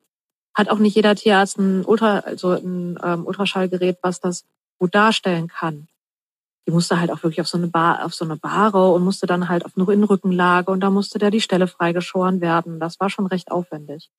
[0.60, 4.44] Hat auch nicht jeder Tierarzt ein Ultra, also ein ähm, Ultraschallgerät, was das
[4.78, 5.88] gut darstellen kann.
[6.66, 9.26] Die musste halt auch wirklich auf so eine Bar, auf so eine Bahre und musste
[9.26, 12.78] dann halt auf eine Innenrückenlage und da musste der die Stelle freigeschoren werden.
[12.78, 14.10] Das war schon recht aufwendig.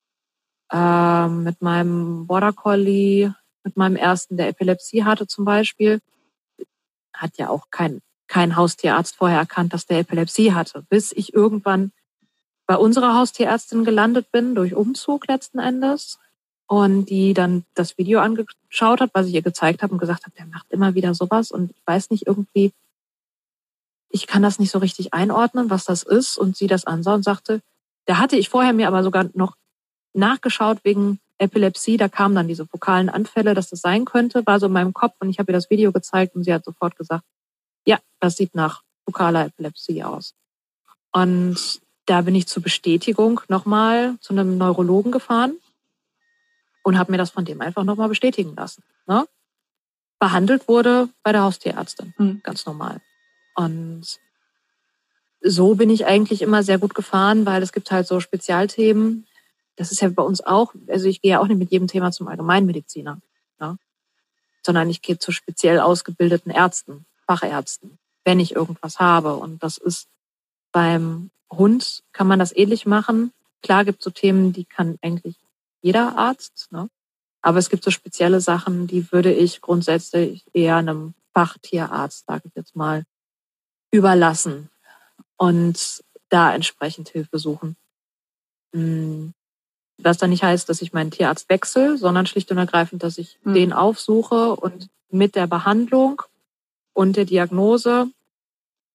[0.74, 6.02] Ähm, mit meinem Border Collie mit meinem ersten, der Epilepsie hatte zum Beispiel,
[7.14, 11.92] hat ja auch kein, kein Haustierarzt vorher erkannt, dass der Epilepsie hatte, bis ich irgendwann
[12.66, 16.20] bei unserer Haustierärztin gelandet bin, durch Umzug letzten Endes.
[16.72, 20.34] Und die dann das Video angeschaut hat, was ich ihr gezeigt habe und gesagt habe,
[20.38, 22.72] der macht immer wieder sowas und ich weiß nicht irgendwie,
[24.08, 26.38] ich kann das nicht so richtig einordnen, was das ist.
[26.38, 27.60] Und sie das ansah und sagte,
[28.06, 29.58] da hatte ich vorher mir aber sogar noch
[30.14, 34.68] nachgeschaut wegen Epilepsie, da kamen dann diese fokalen Anfälle, dass das sein könnte, war so
[34.68, 37.26] in meinem Kopf und ich habe ihr das Video gezeigt und sie hat sofort gesagt,
[37.86, 40.36] ja, das sieht nach fokaler Epilepsie aus.
[41.12, 45.58] Und da bin ich zur Bestätigung nochmal zu einem Neurologen gefahren
[46.84, 48.84] und habe mir das von dem einfach nochmal bestätigen lassen.
[49.08, 49.26] Ne?
[50.20, 52.42] Behandelt wurde bei der Haustierärztin, mhm.
[52.44, 53.02] ganz normal.
[53.56, 54.20] Und
[55.42, 59.26] so bin ich eigentlich immer sehr gut gefahren, weil es gibt halt so Spezialthemen,
[59.76, 62.12] das ist ja bei uns auch, also ich gehe ja auch nicht mit jedem Thema
[62.12, 63.20] zum Allgemeinmediziner,
[63.60, 63.78] ne?
[64.64, 69.36] sondern ich gehe zu speziell ausgebildeten Ärzten, Fachärzten, wenn ich irgendwas habe.
[69.36, 70.08] Und das ist
[70.72, 73.34] beim Hund kann man das ähnlich machen.
[73.64, 75.36] Klar gibt es so Themen, die kann eigentlich
[75.82, 76.90] jeder Arzt, ne?
[77.42, 82.56] aber es gibt so spezielle Sachen, die würde ich grundsätzlich eher einem Fachtierarzt, sage ich
[82.56, 83.04] jetzt mal,
[83.92, 84.70] überlassen
[85.38, 87.76] und da entsprechend Hilfe suchen.
[88.74, 89.34] Hm.
[89.98, 93.40] Was dann nicht heißt, dass ich meinen Tierarzt wechsle, sondern schlicht und ergreifend, dass ich
[93.44, 93.54] mhm.
[93.54, 96.24] den aufsuche und mit der Behandlung
[96.94, 98.08] und der Diagnose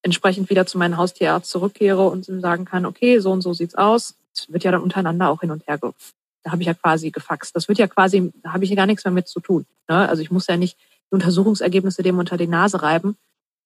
[0.02, 3.74] entsprechend wieder zu meinem Haustierarzt zurückkehre und ihm sagen kann, okay, so und so sieht's
[3.74, 4.16] aus.
[4.34, 5.78] Es wird ja dann untereinander auch hin und her
[6.46, 7.56] da habe ich ja quasi gefaxt.
[7.56, 9.66] Das wird ja quasi, da habe ich ja gar nichts mehr mit zu tun.
[9.88, 10.08] Ne?
[10.08, 13.16] Also ich muss ja nicht die Untersuchungsergebnisse dem unter die Nase reiben,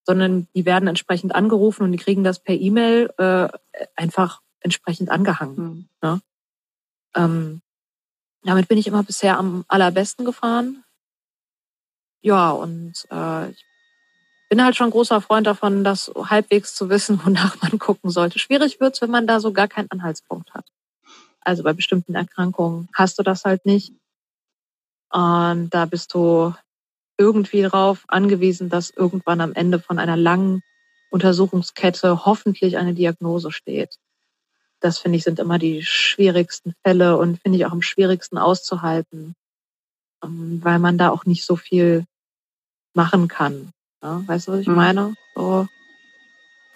[0.07, 3.49] sondern die werden entsprechend angerufen und die kriegen das per E-Mail äh,
[3.97, 5.57] einfach entsprechend angehangen.
[5.57, 5.89] Mhm.
[6.01, 6.21] Ne?
[7.15, 7.61] Ähm,
[8.45, 10.83] damit bin ich immer bisher am allerbesten gefahren.
[12.23, 13.63] Ja, und äh, ich
[14.49, 18.39] bin halt schon großer Freund davon, das halbwegs zu wissen, wonach man gucken sollte.
[18.39, 20.65] Schwierig wird's, wenn man da so gar keinen Anhaltspunkt hat.
[21.41, 23.93] Also bei bestimmten Erkrankungen hast du das halt nicht.
[25.11, 26.55] Und da bist du
[27.19, 30.63] irgendwie darauf angewiesen, dass irgendwann am Ende von einer langen
[31.11, 33.97] Untersuchungskette hoffentlich eine Diagnose steht.
[34.81, 39.35] Das finde ich sind immer die schwierigsten Fälle und finde ich auch am schwierigsten auszuhalten,
[40.25, 42.07] ähm, weil man da auch nicht so viel
[42.95, 43.73] machen kann.
[44.03, 44.75] Ja, weißt du, was ich mhm.
[44.75, 45.15] meine?
[45.35, 45.69] So,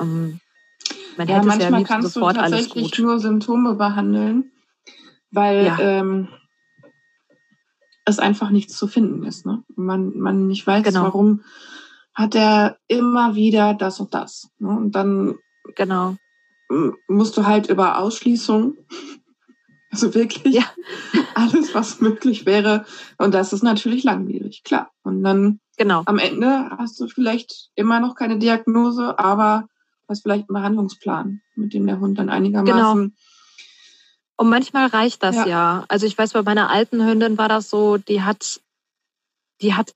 [0.00, 0.40] ähm,
[1.16, 4.50] man ja, manchmal ja kannst du tatsächlich nur Symptome behandeln,
[5.34, 5.78] weil ja.
[5.80, 6.28] ähm,
[8.04, 9.46] es einfach nichts zu finden ist.
[9.46, 9.64] Ne?
[9.76, 11.04] Man, man nicht weiß, genau.
[11.04, 11.42] warum
[12.14, 14.50] hat er immer wieder das und das.
[14.58, 14.68] Ne?
[14.68, 15.36] Und dann
[15.74, 16.16] genau.
[17.08, 18.76] musst du halt über Ausschließung,
[19.90, 20.64] also wirklich ja.
[21.34, 22.84] alles, was möglich wäre.
[23.18, 24.90] Und das ist natürlich langwierig, klar.
[25.02, 26.02] Und dann genau.
[26.06, 29.66] am Ende hast du vielleicht immer noch keine Diagnose, aber
[30.08, 33.14] hast vielleicht einen Behandlungsplan, mit dem der Hund dann einigermaßen genau
[34.36, 35.46] und manchmal reicht das ja.
[35.46, 35.84] ja.
[35.88, 38.60] Also ich weiß, bei meiner alten Hündin war das so, die hat,
[39.60, 39.94] die hat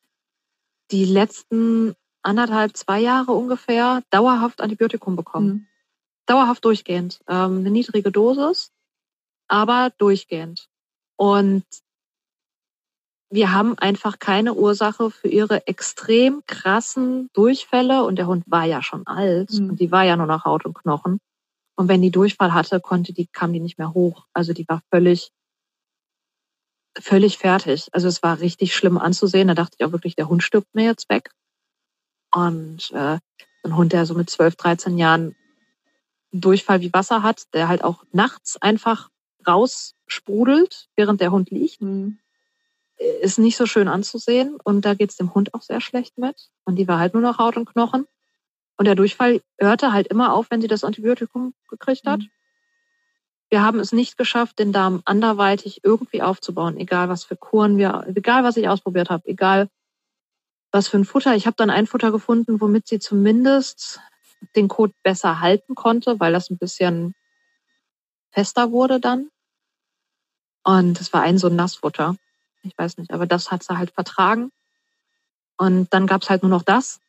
[0.90, 5.48] die letzten anderthalb, zwei Jahre ungefähr dauerhaft Antibiotikum bekommen.
[5.48, 5.66] Mhm.
[6.26, 7.20] Dauerhaft durchgehend.
[7.26, 8.70] Ähm, eine niedrige Dosis,
[9.48, 10.68] aber durchgehend.
[11.16, 11.64] Und
[13.30, 18.04] wir haben einfach keine Ursache für ihre extrem krassen Durchfälle.
[18.04, 19.70] Und der Hund war ja schon alt mhm.
[19.70, 21.20] und die war ja nur noch Haut und Knochen.
[21.78, 24.26] Und wenn die Durchfall hatte, konnte die, kam die nicht mehr hoch.
[24.32, 25.30] Also die war völlig,
[26.98, 27.86] völlig fertig.
[27.92, 29.46] Also es war richtig schlimm anzusehen.
[29.46, 31.30] Da dachte ich auch wirklich, der Hund stirbt mir jetzt weg.
[32.34, 33.18] Und äh,
[33.62, 35.36] ein Hund, der so mit 12, 13 Jahren
[36.32, 39.08] Durchfall wie Wasser hat, der halt auch nachts einfach
[39.46, 42.18] raussprudelt, während der Hund liegt, mhm.
[43.20, 44.58] ist nicht so schön anzusehen.
[44.64, 46.50] Und da geht's dem Hund auch sehr schlecht mit.
[46.64, 48.08] Und die war halt nur noch Haut und Knochen.
[48.78, 52.20] Und der Durchfall hörte halt immer auf, wenn sie das Antibiotikum gekriegt hat.
[52.20, 52.30] Mhm.
[53.50, 58.04] Wir haben es nicht geschafft, den Darm anderweitig irgendwie aufzubauen, egal was für Kuren wir,
[58.14, 59.68] egal was ich ausprobiert habe, egal
[60.70, 61.34] was für ein Futter.
[61.34, 64.00] Ich habe dann ein Futter gefunden, womit sie zumindest
[64.54, 67.14] den Kot besser halten konnte, weil das ein bisschen
[68.30, 69.30] fester wurde dann.
[70.62, 72.16] Und es war ein so ein Nassfutter.
[72.62, 74.52] Ich weiß nicht, aber das hat sie halt vertragen.
[75.56, 77.00] Und dann gab's halt nur noch das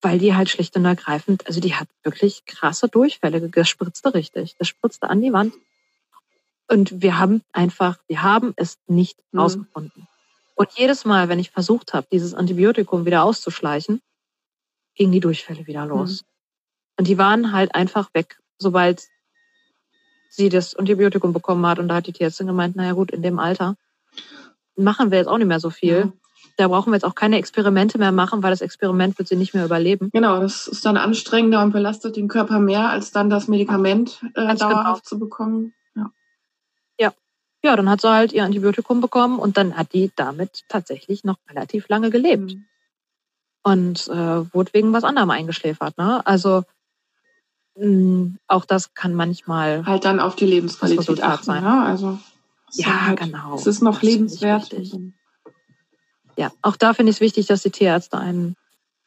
[0.00, 4.56] weil die halt schlicht und ergreifend, also die hat wirklich krasse Durchfälle, das spritzte richtig,
[4.58, 5.54] das spritzte an die Wand.
[6.68, 9.40] Und wir haben einfach, wir haben es nicht mhm.
[9.40, 10.08] rausgefunden.
[10.54, 14.02] Und jedes Mal, wenn ich versucht habe, dieses Antibiotikum wieder auszuschleichen,
[14.94, 15.90] gingen die Durchfälle wieder mhm.
[15.90, 16.22] los.
[16.22, 16.26] Mhm.
[16.98, 19.04] Und die waren halt einfach weg, sobald
[20.30, 21.78] sie das Antibiotikum bekommen hat.
[21.78, 23.76] Und da hat die Tierärztin gemeint, naja gut, in dem Alter
[24.76, 26.06] machen wir jetzt auch nicht mehr so viel.
[26.06, 26.12] Mhm
[26.58, 29.54] da brauchen wir jetzt auch keine Experimente mehr machen, weil das Experiment wird sie nicht
[29.54, 30.10] mehr überleben.
[30.12, 34.40] Genau, das ist dann anstrengender und belastet den Körper mehr, als dann das Medikament äh,
[34.40, 34.54] genau.
[34.54, 35.08] dauerhaft genau.
[35.08, 35.74] zu bekommen.
[35.94, 36.10] Ja.
[36.98, 37.12] ja.
[37.62, 41.36] Ja, dann hat sie halt ihr Antibiotikum bekommen und dann hat die damit tatsächlich noch
[41.48, 42.54] relativ lange gelebt.
[42.54, 42.64] Mhm.
[43.62, 45.96] Und äh, wurde wegen was anderem eingeschläfert.
[45.96, 46.26] Ne?
[46.26, 46.64] Also
[47.76, 51.44] mh, mm, auch das kann manchmal halt dann auf die Lebensqualität achten.
[51.44, 51.62] Sein.
[51.62, 51.82] Ne?
[51.84, 52.18] Also
[52.72, 53.54] ja, halt, genau.
[53.54, 54.72] Es ist noch das lebenswert
[56.38, 58.56] ja, auch da finde ich es wichtig, dass die Tierärzte einen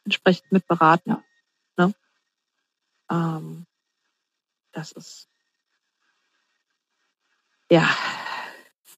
[0.04, 1.12] entsprechend mitberaten.
[1.12, 1.24] Ja.
[1.78, 1.94] Ne?
[3.10, 3.66] Ähm,
[4.74, 5.30] das ist
[7.72, 7.90] ja,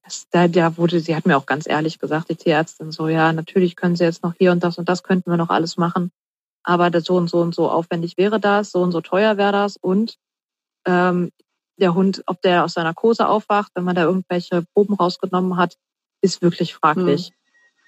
[0.02, 3.32] das, da, da wurde, sie hat mir auch ganz ehrlich gesagt, die Tierärztin, so, ja,
[3.32, 6.10] natürlich können sie jetzt noch hier und das und das könnten wir noch alles machen.
[6.64, 9.52] Aber das so und so und so aufwendig wäre das, so und so teuer wäre
[9.52, 10.16] das und
[10.86, 11.30] ähm,
[11.76, 15.76] der Hund, ob der aus seiner Kose aufwacht, wenn man da irgendwelche Proben rausgenommen hat,
[16.20, 17.30] ist wirklich fraglich.
[17.30, 17.43] Mhm.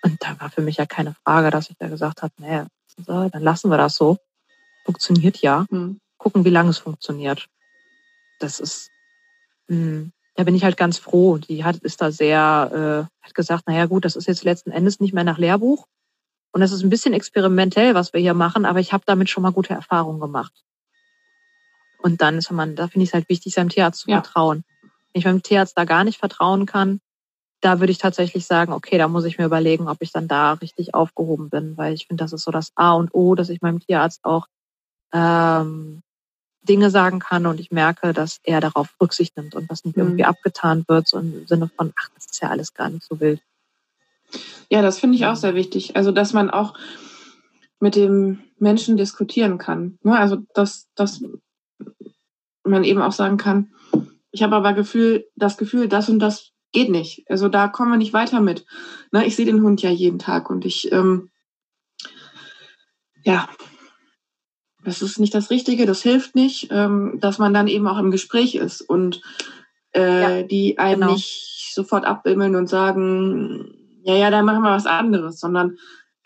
[0.07, 2.63] Und da war für mich ja keine Frage, dass ich da gesagt habe, nee,
[3.05, 4.19] so, dann lassen wir das so.
[4.85, 5.67] Funktioniert ja.
[5.69, 5.99] Mhm.
[6.17, 7.49] Gucken, wie lange es funktioniert.
[8.39, 8.89] Das ist,
[9.67, 11.39] mh, hm, da bin ich halt ganz froh.
[11.39, 15.01] Die hat, ist da sehr, äh, hat gesagt, naja gut, das ist jetzt letzten Endes
[15.01, 15.89] nicht mehr nach Lehrbuch.
[16.53, 19.43] Und das ist ein bisschen experimentell, was wir hier machen, aber ich habe damit schon
[19.43, 20.53] mal gute Erfahrungen gemacht.
[21.99, 24.23] Und dann ist man, da finde ich es halt wichtig, seinem Tierarzt zu ja.
[24.23, 24.63] vertrauen.
[24.83, 27.01] Wenn ich meinem Tierarzt da gar nicht vertrauen kann,
[27.61, 30.55] da würde ich tatsächlich sagen, okay, da muss ich mir überlegen, ob ich dann da
[30.55, 33.63] richtig aufgehoben bin, weil ich finde, das ist so das A und O, dass ich
[33.63, 34.47] meinem Tierarzt auch
[35.13, 36.03] ähm,
[36.63, 40.03] Dinge sagen kann und ich merke, dass er darauf Rücksicht nimmt und das nicht mhm.
[40.03, 43.21] irgendwie abgetan wird, so im Sinne von, ach, das ist ja alles gar nicht so
[43.21, 43.41] wild.
[44.69, 45.97] Ja, das finde ich auch sehr wichtig.
[45.97, 46.75] Also, dass man auch
[47.79, 49.99] mit dem Menschen diskutieren kann.
[50.03, 50.19] Ne?
[50.19, 51.23] Also, dass, dass
[52.65, 53.73] man eben auch sagen kann,
[54.33, 57.25] ich habe aber Gefühl, das Gefühl, das und das geht nicht.
[57.31, 58.67] Also da kommen wir nicht weiter mit.
[59.11, 59.25] Ne?
[59.25, 61.31] Ich sehe den Hund ja jeden Tag und ich, ähm,
[63.25, 63.49] ja,
[64.85, 68.11] das ist nicht das Richtige, das hilft nicht, ähm, dass man dann eben auch im
[68.11, 69.23] Gespräch ist und
[69.93, 71.13] äh, ja, die einem genau.
[71.15, 73.75] nicht sofort abbimmeln und sagen,
[74.05, 75.79] ja, ja, dann machen wir was anderes, sondern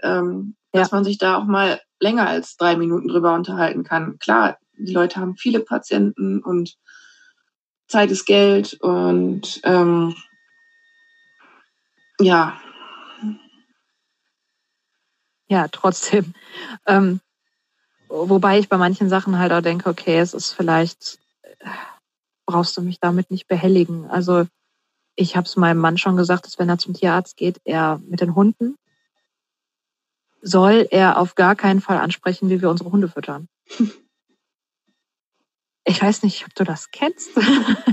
[0.03, 0.81] ähm, ja.
[0.81, 4.19] dass man sich da auch mal länger als drei Minuten drüber unterhalten kann.
[4.19, 6.77] Klar, die Leute haben viele Patienten und
[7.87, 10.17] Zeit ist Geld und ähm,
[12.21, 12.61] ja.
[15.49, 16.35] Ja, trotzdem.
[16.87, 17.21] Ähm,
[18.09, 21.19] wobei ich bei manchen Sachen halt auch denke, okay, es ist vielleicht,
[22.47, 24.09] brauchst du mich damit nicht behelligen.
[24.11, 24.47] Also
[25.17, 28.21] ich habe es meinem Mann schon gesagt, dass wenn er zum Tierarzt geht, er mit
[28.21, 28.77] den Hunden
[30.43, 33.49] soll er auf gar keinen Fall ansprechen, wie wir unsere Hunde füttern.
[35.87, 37.31] Ich weiß nicht, ob du das kennst,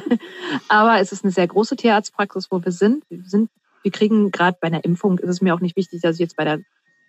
[0.67, 3.05] aber es ist eine sehr große Tierarztpraxis, wo wir sind.
[3.09, 3.49] Wir sind,
[3.87, 6.35] wir kriegen gerade bei einer Impfung, ist es mir auch nicht wichtig, dass ich jetzt
[6.35, 6.59] bei der,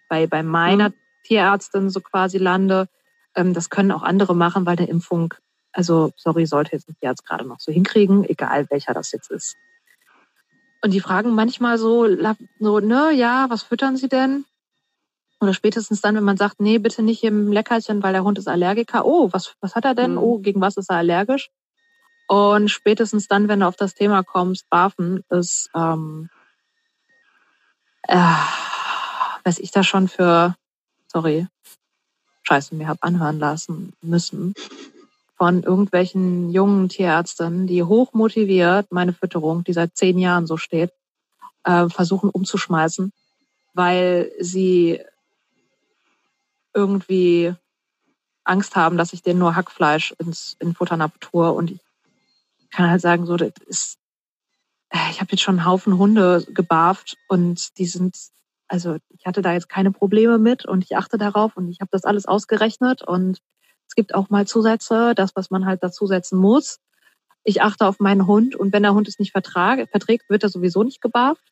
[0.09, 0.95] bei, bei meiner mhm.
[1.25, 2.89] Tierärztin so quasi lande.
[3.35, 5.35] Ähm, das können auch andere machen, weil eine Impfung,
[5.73, 9.57] also sorry, sollte jetzt ein Tierarzt gerade noch so hinkriegen, egal welcher das jetzt ist.
[10.81, 12.07] Und die fragen manchmal so,
[12.61, 14.45] so, ne, ja, was füttern Sie denn?
[15.41, 18.47] Oder spätestens dann, wenn man sagt, nee, bitte nicht im Leckerchen, weil der Hund ist
[18.47, 19.05] Allergiker.
[19.05, 20.13] Oh, was, was hat er denn?
[20.13, 20.19] Mhm.
[20.19, 21.51] Oh, gegen was ist er allergisch?
[22.29, 26.31] Und spätestens dann, wenn du auf das Thema kommst, Barfen ist, ähm,
[28.09, 28.35] äh,
[29.45, 30.57] was ich da schon für,
[31.07, 31.47] sorry,
[32.43, 34.55] Scheiße mir hab anhören lassen müssen,
[35.37, 40.91] von irgendwelchen jungen Tierärztinnen, die hoch motiviert meine Fütterung, die seit zehn Jahren so steht,
[41.65, 43.13] äh, versuchen umzuschmeißen,
[43.75, 45.01] weil sie
[46.75, 47.55] irgendwie
[48.45, 51.81] Angst haben, dass ich denen nur Hackfleisch ins in Futternaptur und ich
[52.71, 53.98] kann halt sagen, so das ist,
[55.11, 58.17] ich habe jetzt schon einen Haufen Hunde gebarft und die sind,
[58.69, 61.91] also ich hatte da jetzt keine Probleme mit und ich achte darauf und ich habe
[61.93, 63.41] das alles ausgerechnet und
[63.87, 66.79] es gibt auch mal Zusätze, das, was man halt dazusetzen muss.
[67.45, 70.51] Ich achte auf meinen Hund und wenn der Hund es nicht vertrag, verträgt, wird er
[70.51, 71.43] sowieso nicht gebarft.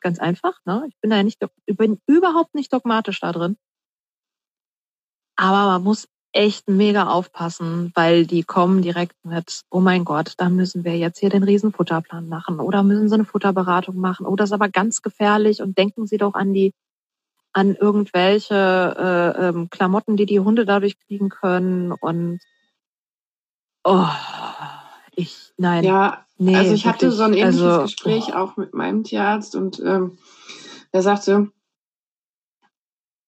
[0.00, 0.58] Ganz einfach.
[0.64, 0.84] Ne?
[0.88, 3.56] Ich bin da ja nicht, ich bin überhaupt nicht dogmatisch da drin.
[5.36, 10.48] Aber man muss echt mega aufpassen, weil die kommen direkt mit, oh mein Gott, da
[10.48, 14.26] müssen wir jetzt hier den Riesenfutterplan machen oder müssen sie eine Futterberatung machen.
[14.26, 16.72] Oh, das ist aber ganz gefährlich und denken Sie doch an die,
[17.52, 18.54] an irgendwelche
[19.36, 22.40] äh, ähm, Klamotten, die die Hunde dadurch kriegen können und
[23.84, 24.08] oh,
[25.14, 25.84] ich, nein.
[25.84, 28.36] Ja, nee, also ich wirklich, hatte so ein ähnliches also, Gespräch oh.
[28.36, 30.16] auch mit meinem Tierarzt und ähm,
[30.92, 31.50] er sagte,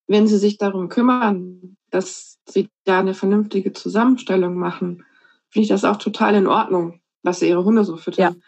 [0.06, 5.04] wenn Sie sich darum kümmern, dass sie da eine vernünftige Zusammenstellung machen,
[5.48, 8.42] finde ich das auch total in Ordnung, dass sie ihre Hunde so füttern.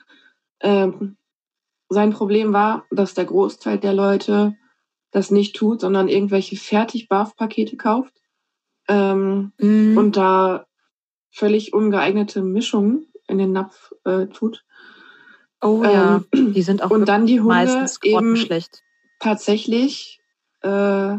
[0.62, 0.84] Ja.
[0.84, 1.16] Ähm,
[1.88, 4.56] sein Problem war, dass der Großteil der Leute
[5.12, 8.20] das nicht tut, sondern irgendwelche fertig pakete kauft
[8.88, 9.96] ähm, mhm.
[9.96, 10.66] und da
[11.30, 14.64] völlig ungeeignete Mischungen in den Napf äh, tut.
[15.62, 18.82] Oh ja, ähm, die sind auch und dann die Hunde meistens eben schlecht.
[19.20, 20.20] tatsächlich
[20.62, 21.16] äh,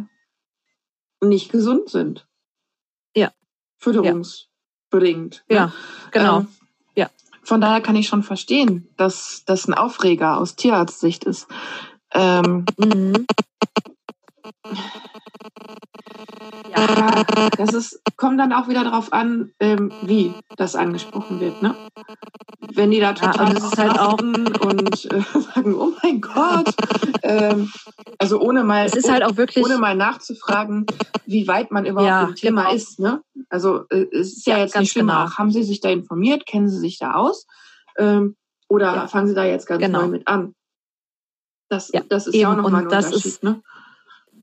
[1.21, 2.27] nicht gesund sind.
[3.15, 3.31] Ja.
[3.77, 5.43] Fütterungsbedingt.
[5.49, 5.73] Ja, ja
[6.11, 6.39] genau.
[6.39, 6.47] Ähm,
[6.95, 7.09] ja.
[7.43, 11.47] Von daher kann ich schon verstehen, dass das ein Aufreger aus Tierarztsicht ist.
[12.13, 13.25] Ähm, mhm.
[16.75, 17.23] Ja,
[17.57, 21.61] das ist, kommt dann auch wieder darauf an, ähm, wie das angesprochen wird.
[21.61, 21.75] Ne?
[22.73, 25.21] Wenn die da total ja, ist halt auch und äh,
[25.53, 26.73] sagen, oh mein Gott,
[27.23, 27.71] ähm,
[28.17, 30.85] also ohne mal, es ist halt auch wirklich, ohne mal nachzufragen,
[31.25, 32.75] wie weit man überhaupt ja, im Thema genau.
[32.75, 32.99] ist.
[32.99, 33.21] Ne?
[33.49, 35.07] Also äh, es ist ja, ja jetzt nicht schlimm.
[35.07, 35.31] Genau.
[35.37, 36.45] Haben Sie sich da informiert?
[36.45, 37.45] Kennen Sie sich da aus?
[37.97, 38.35] Ähm,
[38.69, 39.07] oder ja.
[39.07, 40.01] fangen Sie da jetzt ganz genau.
[40.01, 40.53] neu mit an?
[41.69, 42.41] Das, das ist Eben.
[42.41, 43.25] ja auch nochmal ein Unterschied.
[43.25, 43.61] Ist, ne?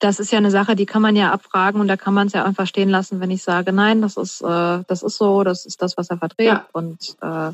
[0.05, 2.35] Das ist ja eine Sache, die kann man ja abfragen und da kann man es
[2.35, 5.65] ja einfach stehen lassen, wenn ich sage, nein, das ist, äh, das ist so, das
[5.65, 6.67] ist das, was er verträgt ja.
[6.73, 7.49] und äh,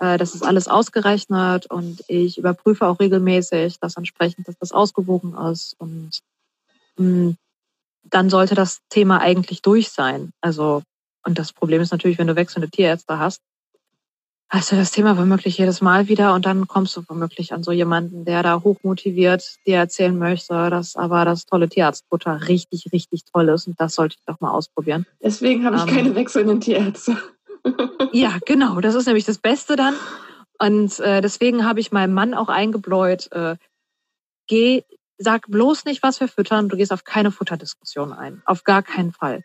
[0.00, 5.34] äh, das ist alles ausgerechnet und ich überprüfe auch regelmäßig, dass entsprechend, dass das ausgewogen
[5.50, 6.20] ist und
[6.96, 7.36] mh, hm,
[8.04, 10.30] dann sollte das Thema eigentlich durch sein.
[10.40, 10.82] Also
[11.26, 13.42] und das Problem ist natürlich, wenn du wechselnde Tierärzte hast,
[14.48, 17.72] hast du das Thema womöglich jedes Mal wieder und dann kommst du womöglich an so
[17.72, 23.48] jemanden, der da hochmotiviert dir erzählen möchte, dass aber das tolle Tierarztbutter richtig, richtig toll
[23.48, 25.06] ist und das sollte ich doch mal ausprobieren.
[25.22, 27.16] Deswegen habe ich ähm, keine wechselnden Tierärzte.
[28.12, 28.80] ja, genau.
[28.80, 29.94] Das ist nämlich das Beste dann.
[30.58, 33.56] Und äh, deswegen habe ich meinem Mann auch eingebläut, äh,
[34.46, 34.82] geh,
[35.18, 36.68] sag bloß nicht, was wir füttern.
[36.68, 38.42] Du gehst auf keine Futterdiskussion ein.
[38.44, 39.42] Auf gar keinen Fall.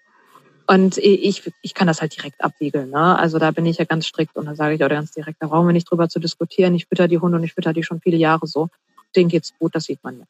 [0.70, 2.92] Und ich, ich kann das halt direkt abwiegeln.
[2.92, 3.18] Ne?
[3.18, 5.48] Also da bin ich ja ganz strikt und da sage ich auch ganz direkt, da
[5.48, 6.76] brauchen wir nicht drüber zu diskutieren.
[6.76, 8.70] Ich fütter die Hunde und ich fütter die schon viele Jahre so.
[9.16, 10.26] Denen geht's gut, das sieht man ja.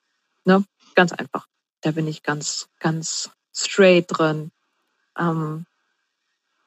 [0.45, 0.63] Ne?
[0.95, 1.45] Ganz einfach.
[1.81, 4.51] Da bin ich ganz, ganz straight drin.
[5.17, 5.65] Ähm,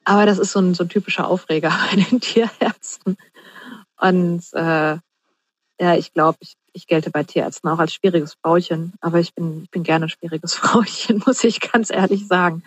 [0.03, 3.17] aber das ist so ein, so ein typischer Aufreger bei den Tierärzten.
[3.99, 4.97] Und äh,
[5.79, 9.63] ja, ich glaube, ich, ich gelte bei Tierärzten auch als schwieriges Frauchen, aber ich bin,
[9.63, 12.61] ich bin gerne ein schwieriges Frauchen, muss ich ganz ehrlich sagen.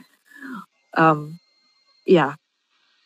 [0.97, 1.38] Ähm,
[2.05, 2.36] ja,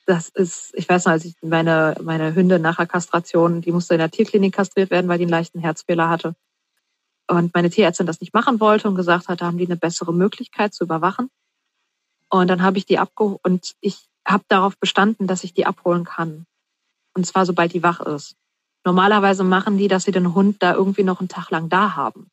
[0.06, 3.94] das ist, ich weiß noch, als ich meine, meine Hündin nach der Kastration, die musste
[3.94, 6.34] in der Tierklinik kastriert werden, weil die einen leichten Herzfehler hatte.
[7.28, 10.12] Und meine Tierärztin das nicht machen wollte und gesagt hat, da haben die eine bessere
[10.12, 11.30] Möglichkeit zu überwachen.
[12.28, 16.04] Und dann habe ich die abgeholt und ich habe darauf bestanden, dass ich die abholen
[16.04, 16.46] kann.
[17.14, 18.36] Und zwar sobald die wach ist.
[18.84, 22.30] Normalerweise machen die, dass sie den Hund da irgendwie noch einen Tag lang da haben.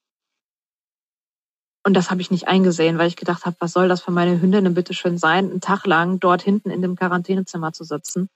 [1.88, 4.42] Und das habe ich nicht eingesehen, weil ich gedacht habe, was soll das für meine
[4.42, 8.28] Hündin bitte schön sein, einen Tag lang dort hinten in dem Quarantänezimmer zu sitzen.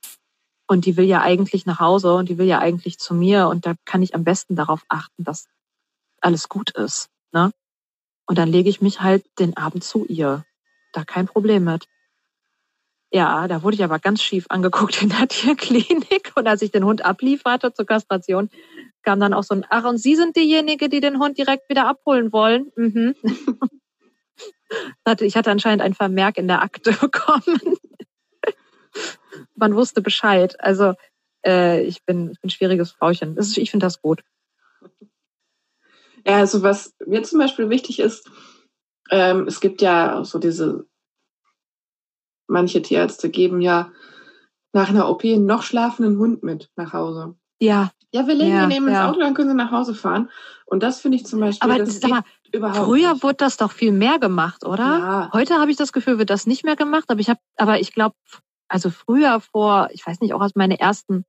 [0.67, 3.49] Und die will ja eigentlich nach Hause und die will ja eigentlich zu mir.
[3.49, 5.49] Und da kann ich am besten darauf achten, dass
[6.21, 7.09] alles gut ist.
[7.33, 7.51] Ne?
[8.25, 10.45] Und dann lege ich mich halt den Abend zu ihr.
[10.93, 11.89] Da kein Problem mit.
[13.13, 16.31] Ja, da wurde ich aber ganz schief angeguckt in der Tierklinik.
[16.35, 18.49] Und als ich den Hund ablieferte zur Kastration,
[19.03, 21.87] kam dann auch so ein, ach, und Sie sind diejenige, die den Hund direkt wieder
[21.87, 22.71] abholen wollen.
[22.75, 23.15] Mhm.
[25.19, 27.77] ich hatte anscheinend ein Vermerk in der Akte bekommen.
[29.55, 30.57] Man wusste Bescheid.
[30.61, 30.93] Also
[31.45, 33.35] äh, ich bin, ein schwieriges Frauchen.
[33.35, 34.23] Ist, ich finde das gut.
[36.25, 38.29] Ja, also was mir zum Beispiel wichtig ist,
[39.09, 40.85] ähm, es gibt ja so diese,
[42.51, 43.91] manche Tierärzte geben ja
[44.73, 47.35] nach einer OP einen noch schlafenden Hund mit nach Hause.
[47.59, 47.91] Ja.
[48.13, 49.09] Ja, wir legen ja, den ins ja.
[49.09, 50.29] Auto, dann können sie nach Hause fahren.
[50.65, 51.71] Und das finde ich zum Beispiel.
[51.71, 52.23] Aber sag mal,
[52.73, 53.23] früher nicht.
[53.23, 54.83] wurde das doch viel mehr gemacht, oder?
[54.83, 55.29] Ja.
[55.33, 57.05] Heute habe ich das Gefühl, wird das nicht mehr gemacht.
[57.07, 58.15] Aber ich habe, aber ich glaube,
[58.67, 61.23] also früher vor, ich weiß nicht, auch aus meine ersten,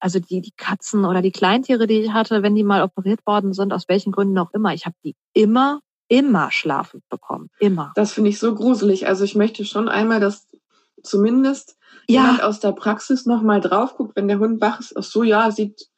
[0.00, 3.52] also die, die Katzen oder die Kleintiere, die ich hatte, wenn die mal operiert worden
[3.52, 7.50] sind, aus welchen Gründen auch immer, ich habe die immer, immer schlafend bekommen.
[7.58, 7.92] Immer.
[7.94, 9.06] Das finde ich so gruselig.
[9.06, 10.46] Also ich möchte schon einmal, dass
[11.02, 11.76] zumindest
[12.08, 12.22] ja.
[12.22, 14.96] jemand aus der Praxis nochmal drauf guckt, wenn der Hund wach ist.
[14.96, 15.88] Ach so, ja, sieht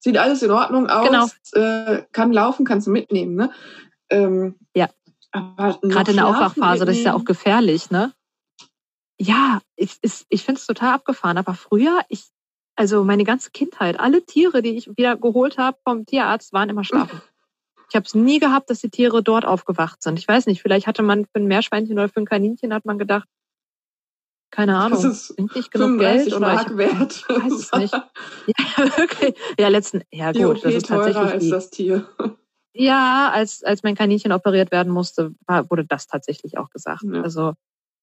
[0.00, 1.64] sieht alles in Ordnung aus, genau.
[1.64, 3.36] äh, kann laufen, kannst du mitnehmen.
[3.36, 3.52] Ne?
[4.08, 4.88] Ähm, ja.
[5.32, 8.12] Gerade in der Aufwachphase, das ist ja auch gefährlich, ne?
[9.16, 11.38] Ja, ich, ich, ich finde es total abgefahren.
[11.38, 12.24] Aber früher, ich,
[12.74, 16.82] also meine ganze Kindheit, alle Tiere, die ich wieder geholt habe vom Tierarzt, waren immer
[16.82, 17.20] schlafen.
[17.90, 20.18] Ich habe es nie gehabt, dass die Tiere dort aufgewacht sind.
[20.18, 22.98] Ich weiß nicht, vielleicht hatte man für ein Meerschweinchen oder für ein Kaninchen hat man
[22.98, 23.28] gedacht,
[24.50, 25.02] keine Ahnung.
[25.02, 27.24] Das ist nicht genug Geld oder Mark ich wert.
[27.28, 27.94] weiß es nicht.
[28.46, 29.34] Ja, wirklich.
[29.58, 32.08] Ja, letzten, ja die gut, OP das ist tatsächlich als die, das Tier.
[32.72, 37.02] Ja, als als mein Kaninchen operiert werden musste, war, wurde das tatsächlich auch gesagt.
[37.02, 37.22] Ja.
[37.22, 37.54] Also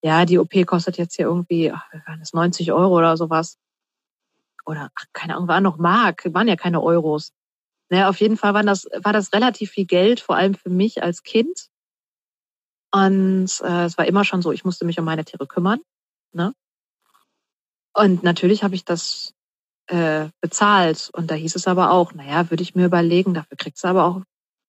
[0.04, 3.58] ja, die OP kostet jetzt hier irgendwie, ach, waren das 90 Euro oder sowas.
[4.66, 7.32] Oder ach, keine Ahnung, waren noch Mark, waren ja keine Euros.
[7.90, 11.04] Naja, auf jeden Fall war das, war das relativ viel Geld, vor allem für mich
[11.04, 11.70] als Kind.
[12.92, 15.80] Und äh, es war immer schon so, ich musste mich um meine Tiere kümmern.
[16.34, 16.54] Ne?
[17.94, 19.34] Und natürlich habe ich das
[19.88, 21.10] äh, bezahlt.
[21.14, 24.06] Und da hieß es aber auch, naja, würde ich mir überlegen, dafür kriegst du aber
[24.06, 24.22] auch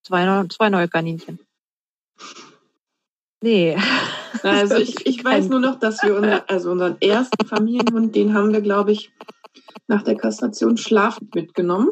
[0.02, 1.40] zwei, zwei neue Kaninchen.
[3.40, 3.76] Nee.
[4.42, 8.52] Also ich, ich weiß nur noch, dass wir unser, also unseren ersten Familienhund, den haben
[8.52, 9.10] wir, glaube ich,
[9.88, 11.90] nach der Kastration schlafend mitgenommen.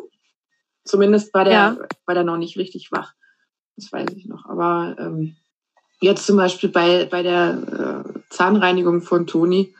[0.87, 1.76] Zumindest war der, ja.
[2.07, 3.12] war der noch nicht richtig wach.
[3.76, 4.47] Das weiß ich noch.
[4.47, 5.37] Aber ähm,
[6.01, 9.74] jetzt zum Beispiel bei, bei der äh, Zahnreinigung von Toni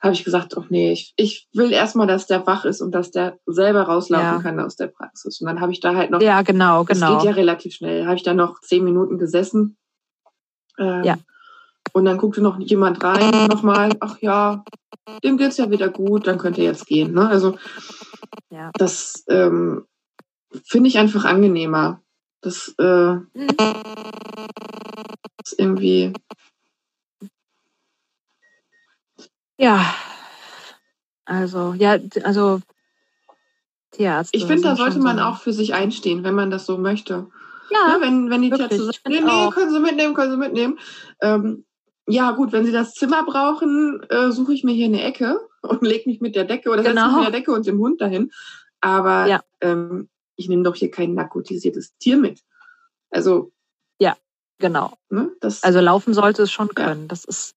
[0.00, 3.10] habe ich gesagt, ach nee, ich, ich will erstmal, dass der wach ist und dass
[3.10, 4.42] der selber rauslaufen ja.
[4.42, 5.40] kann aus der Praxis.
[5.40, 6.22] Und dann habe ich da halt noch.
[6.22, 7.14] Ja, genau, genau.
[7.14, 8.06] Das geht ja relativ schnell.
[8.06, 9.76] Habe ich da noch zehn Minuten gesessen.
[10.78, 11.18] Ähm, ja.
[11.92, 14.64] Und dann guckte noch jemand rein, nochmal, ach ja,
[15.24, 17.12] dem geht's ja wieder gut, dann könnt ihr jetzt gehen.
[17.12, 17.28] Ne?
[17.28, 17.56] Also
[18.50, 18.70] ja.
[18.74, 19.86] das ähm,
[20.64, 22.00] finde ich einfach angenehmer.
[22.40, 23.26] Das äh, mhm.
[25.42, 26.12] ist irgendwie
[29.60, 29.94] Ja,
[31.26, 32.62] also, ja, also
[33.90, 34.34] Tierarzt.
[34.34, 35.24] Ich finde, da sollte man so.
[35.24, 37.26] auch für sich einstehen, wenn man das so möchte.
[37.70, 40.78] Ja, ne, wenn, wenn die Tierärzte sagen, nee, nee, können Sie mitnehmen, können Sie mitnehmen.
[41.20, 41.66] Ähm,
[42.06, 45.82] ja, gut, wenn Sie das Zimmer brauchen, äh, suche ich mir hier eine Ecke und
[45.82, 47.02] lege mich mit der Decke oder genau.
[47.02, 48.30] setze mich mit der Decke und dem Hund dahin.
[48.80, 49.42] Aber ja.
[49.60, 50.08] ähm,
[50.40, 52.40] ich nehme doch hier kein narkotisiertes Tier mit.
[53.10, 53.52] Also.
[54.00, 54.16] Ja,
[54.58, 54.94] genau.
[55.10, 57.02] Ne, das, also laufen sollte es schon können.
[57.02, 57.08] Ja.
[57.08, 57.54] Das ist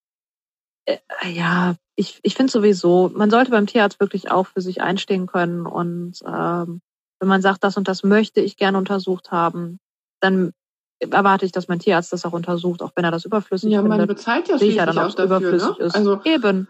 [0.86, 0.98] Äh,
[1.32, 5.66] ja, ich, ich finde sowieso, man sollte beim Tierarzt wirklich auch für sich einstehen können.
[5.66, 6.82] Und ähm,
[7.20, 9.80] wenn man sagt, das und das möchte ich gerne untersucht haben,
[10.20, 10.52] dann
[11.00, 13.98] erwarte ich, dass mein Tierarzt das auch untersucht, auch wenn er das überflüssig ja, findet.
[13.98, 15.86] man bezahlt ja sehe ich ja schließlich dann, auch es dafür, überflüssig ne?
[15.86, 15.96] ist.
[15.96, 16.68] Also Eben,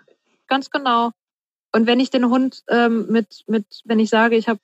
[0.47, 1.11] ganz genau.
[1.72, 4.59] Und wenn ich den Hund ähm, mit, mit, wenn ich sage, ich habe,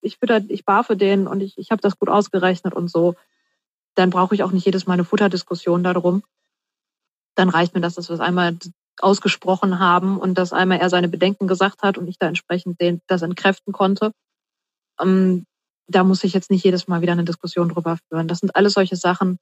[0.00, 3.14] ich fütter, ich barfe den und ich, ich habe das gut ausgerechnet und so,
[3.94, 6.22] dann brauche ich auch nicht jedes Mal eine Futterdiskussion darum.
[7.34, 8.56] Dann reicht mir das, dass wir es einmal
[9.00, 13.00] ausgesprochen haben und dass einmal er seine Bedenken gesagt hat und ich da entsprechend den,
[13.06, 14.12] das entkräften konnte.
[15.00, 15.46] Ähm,
[15.88, 18.28] da muss ich jetzt nicht jedes Mal wieder eine Diskussion drüber führen.
[18.28, 19.38] Das sind alles solche Sachen.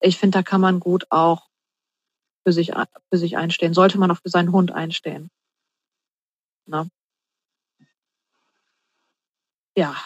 [0.00, 1.48] Ich finde, da kann man gut auch
[2.44, 2.72] für sich,
[3.10, 3.74] für sich einstehen.
[3.74, 5.30] Sollte man auch für seinen Hund einstehen.
[6.66, 6.86] Na?
[9.76, 9.96] Ja,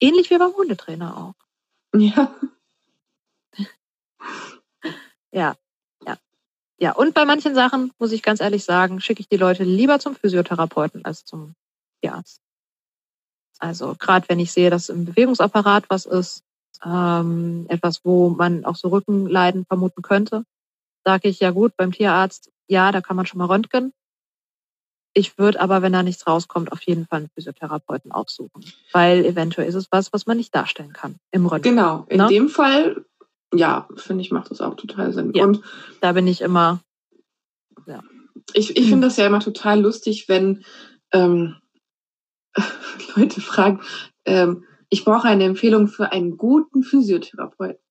[0.00, 1.34] ähnlich wie beim Hundetrainer auch.
[1.94, 2.34] ja.
[5.32, 5.54] Ja,
[6.04, 6.16] ja.
[6.78, 9.98] Ja, und bei manchen Sachen, muss ich ganz ehrlich sagen, schicke ich die Leute lieber
[10.00, 11.54] zum Physiotherapeuten als zum
[12.00, 12.40] Tierarzt.
[13.58, 16.42] Also gerade wenn ich sehe, dass im Bewegungsapparat was ist,
[16.84, 20.44] ähm, etwas, wo man auch so Rückenleiden vermuten könnte,
[21.04, 23.92] sage ich ja gut, beim Tierarzt, ja, da kann man schon mal röntgen.
[25.12, 28.64] Ich würde aber, wenn da nichts rauskommt, auf jeden Fall einen Physiotherapeuten aufsuchen.
[28.92, 31.74] Weil eventuell ist es was, was man nicht darstellen kann im Röntgen.
[31.74, 32.06] Genau.
[32.08, 32.28] In Ne?
[32.28, 33.04] dem Fall,
[33.52, 35.32] ja, finde ich, macht das auch total Sinn.
[35.34, 35.44] Ja.
[35.44, 35.62] Und
[36.00, 36.80] Da bin ich immer,
[38.54, 40.64] ich, ich finde das ja immer total lustig, wenn
[41.12, 41.56] ähm,
[43.16, 43.80] Leute fragen,
[44.24, 47.82] ähm, ich brauche eine Empfehlung für einen guten Physiotherapeuten.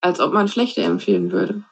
[0.00, 1.64] Als ob man schlechte empfehlen würde.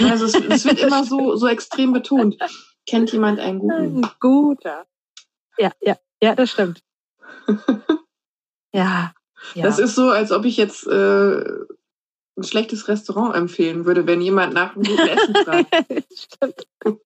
[0.00, 2.38] Also es, es wird immer so, so extrem betont.
[2.86, 4.04] Kennt jemand einen guten?
[4.04, 4.86] ein guter.
[5.58, 6.82] Ja, ja, ja, das stimmt.
[8.74, 9.12] Ja,
[9.54, 9.64] ja.
[9.64, 11.44] Das ist so, als ob ich jetzt äh,
[12.36, 15.68] ein schlechtes Restaurant empfehlen würde, wenn jemand nach einem guten Essen fragt.
[16.16, 16.66] Stimmt.
[16.80, 16.98] Du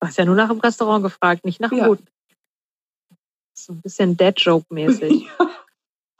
[0.00, 1.86] hast ja nur nach dem Restaurant gefragt, nicht nach dem Ja.
[1.86, 2.06] Guten.
[3.54, 5.28] So ein bisschen Dead-Joke-mäßig.
[5.38, 5.50] ja,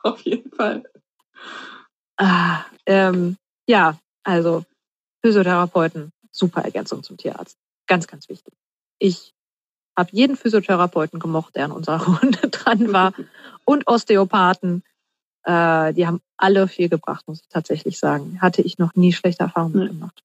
[0.05, 0.85] auf jeden Fall.
[2.19, 4.65] ah, ähm, ja, also
[5.25, 7.59] Physiotherapeuten, super Ergänzung zum Tierarzt.
[7.89, 8.55] Ganz, ganz wichtig.
[9.01, 9.35] Ich
[9.99, 13.13] habe jeden Physiotherapeuten gemocht, der an unserer Runde dran war.
[13.65, 14.85] Und Osteopathen.
[15.43, 18.41] Äh, die haben alle viel gebracht, muss ich tatsächlich sagen.
[18.41, 19.85] Hatte ich noch nie schlechte Erfahrungen Nee.
[19.85, 20.23] mitgemacht.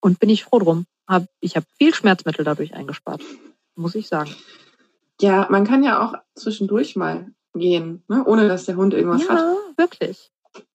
[0.00, 0.86] Und bin ich froh drum.
[1.06, 3.22] Hab, ich habe viel Schmerzmittel dadurch eingespart,
[3.74, 4.34] muss ich sagen.
[5.20, 8.24] Ja, man kann ja auch zwischendurch mal gehen, ne?
[8.24, 9.38] ohne dass der Hund irgendwas hat.
[9.38, 10.30] Ja, wirklich.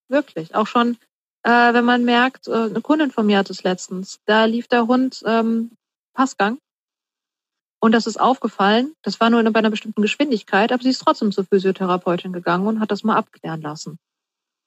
[0.09, 0.53] Wirklich.
[0.53, 0.97] Auch schon,
[1.43, 4.87] äh, wenn man merkt, äh, eine Kundin von mir hat es letztens, da lief der
[4.87, 5.71] Hund ähm,
[6.13, 6.57] Passgang.
[7.81, 8.93] Und das ist aufgefallen.
[9.01, 12.79] Das war nur bei einer bestimmten Geschwindigkeit, aber sie ist trotzdem zur Physiotherapeutin gegangen und
[12.79, 13.99] hat das mal abklären lassen.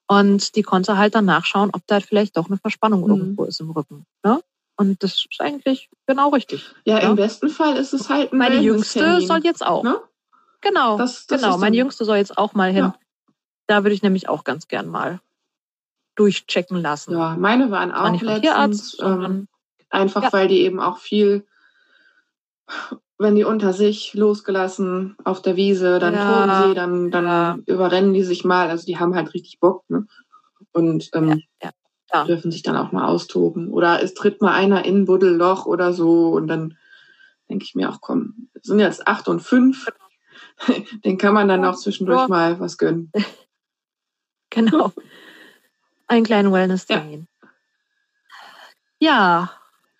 [0.08, 3.08] Und die konnte halt dann nachschauen, ob da vielleicht doch eine Verspannung Mhm.
[3.10, 4.04] irgendwo ist im Rücken.
[4.22, 4.40] Ne?
[4.76, 6.62] Und das ist eigentlich genau richtig.
[6.84, 7.08] Ja, Ja.
[7.10, 9.82] im besten Fall ist es halt ein Meine Jüngste soll jetzt auch.
[9.82, 9.98] Ne?
[10.60, 10.98] Genau.
[10.98, 12.84] Das, das genau, meine Jüngste soll jetzt auch mal hin.
[12.84, 12.96] Ja.
[13.66, 15.20] Da würde ich nämlich auch ganz gern mal
[16.16, 17.12] durchchecken lassen.
[17.12, 19.48] Ja, meine waren auch letztens, Tierarzt, ähm,
[19.90, 20.32] einfach Ja.
[20.32, 21.46] weil die eben auch viel,
[23.18, 26.26] wenn die unter sich losgelassen auf der Wiese, dann Ja.
[26.26, 27.58] toben sie, dann, dann Ja.
[27.66, 28.68] überrennen die sich mal.
[28.68, 30.06] Also die haben halt richtig Bock, ne?
[30.72, 33.70] Und ähm, ja, dürfen sich dann auch mal austoben.
[33.70, 36.76] Oder es tritt mal einer in ein Buddelloch oder so und dann
[37.48, 39.86] denke ich mir auch, komm, es sind jetzt acht und fünf.
[41.04, 42.28] Den kann man dann auch zwischendurch Ja.
[42.28, 43.10] mal was gönnen.
[44.50, 44.92] genau.
[46.08, 47.26] Einen kleinen Wellness-Termin.
[49.00, 49.50] Ja.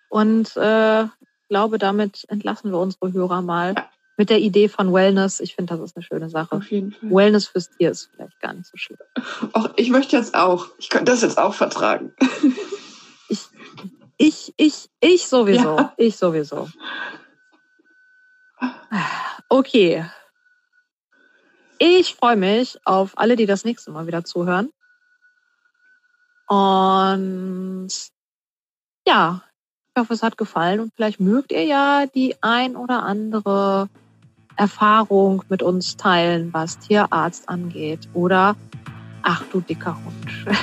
[0.09, 1.05] Und äh,
[1.49, 3.75] glaube, damit entlassen wir unsere Hörer mal
[4.17, 5.39] mit der Idee von Wellness.
[5.39, 6.55] Ich finde, das ist eine schöne Sache.
[6.55, 7.11] Auf jeden Fall.
[7.11, 8.99] Wellness fürs Tier ist vielleicht gar nicht so schlimm.
[9.53, 10.67] Auch ich möchte jetzt auch.
[10.79, 12.13] Ich könnte das jetzt auch vertragen.
[14.17, 15.77] Ich, ich, ich sowieso.
[15.77, 15.93] Ja.
[15.97, 16.69] Ich sowieso.
[19.47, 20.05] Okay.
[21.77, 24.71] Ich freue mich auf alle, die das nächste Mal wieder zuhören.
[26.47, 27.89] Und
[29.05, 29.43] ja,
[29.97, 33.89] ich hoffe, es hat gefallen und vielleicht mögt ihr ja die ein oder andere
[34.55, 38.07] Erfahrung mit uns teilen, was Tierarzt angeht.
[38.13, 38.55] Oder
[39.23, 40.45] ach du dicker Hund.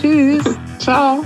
[0.00, 0.58] Tschüss.
[0.80, 1.22] Ciao.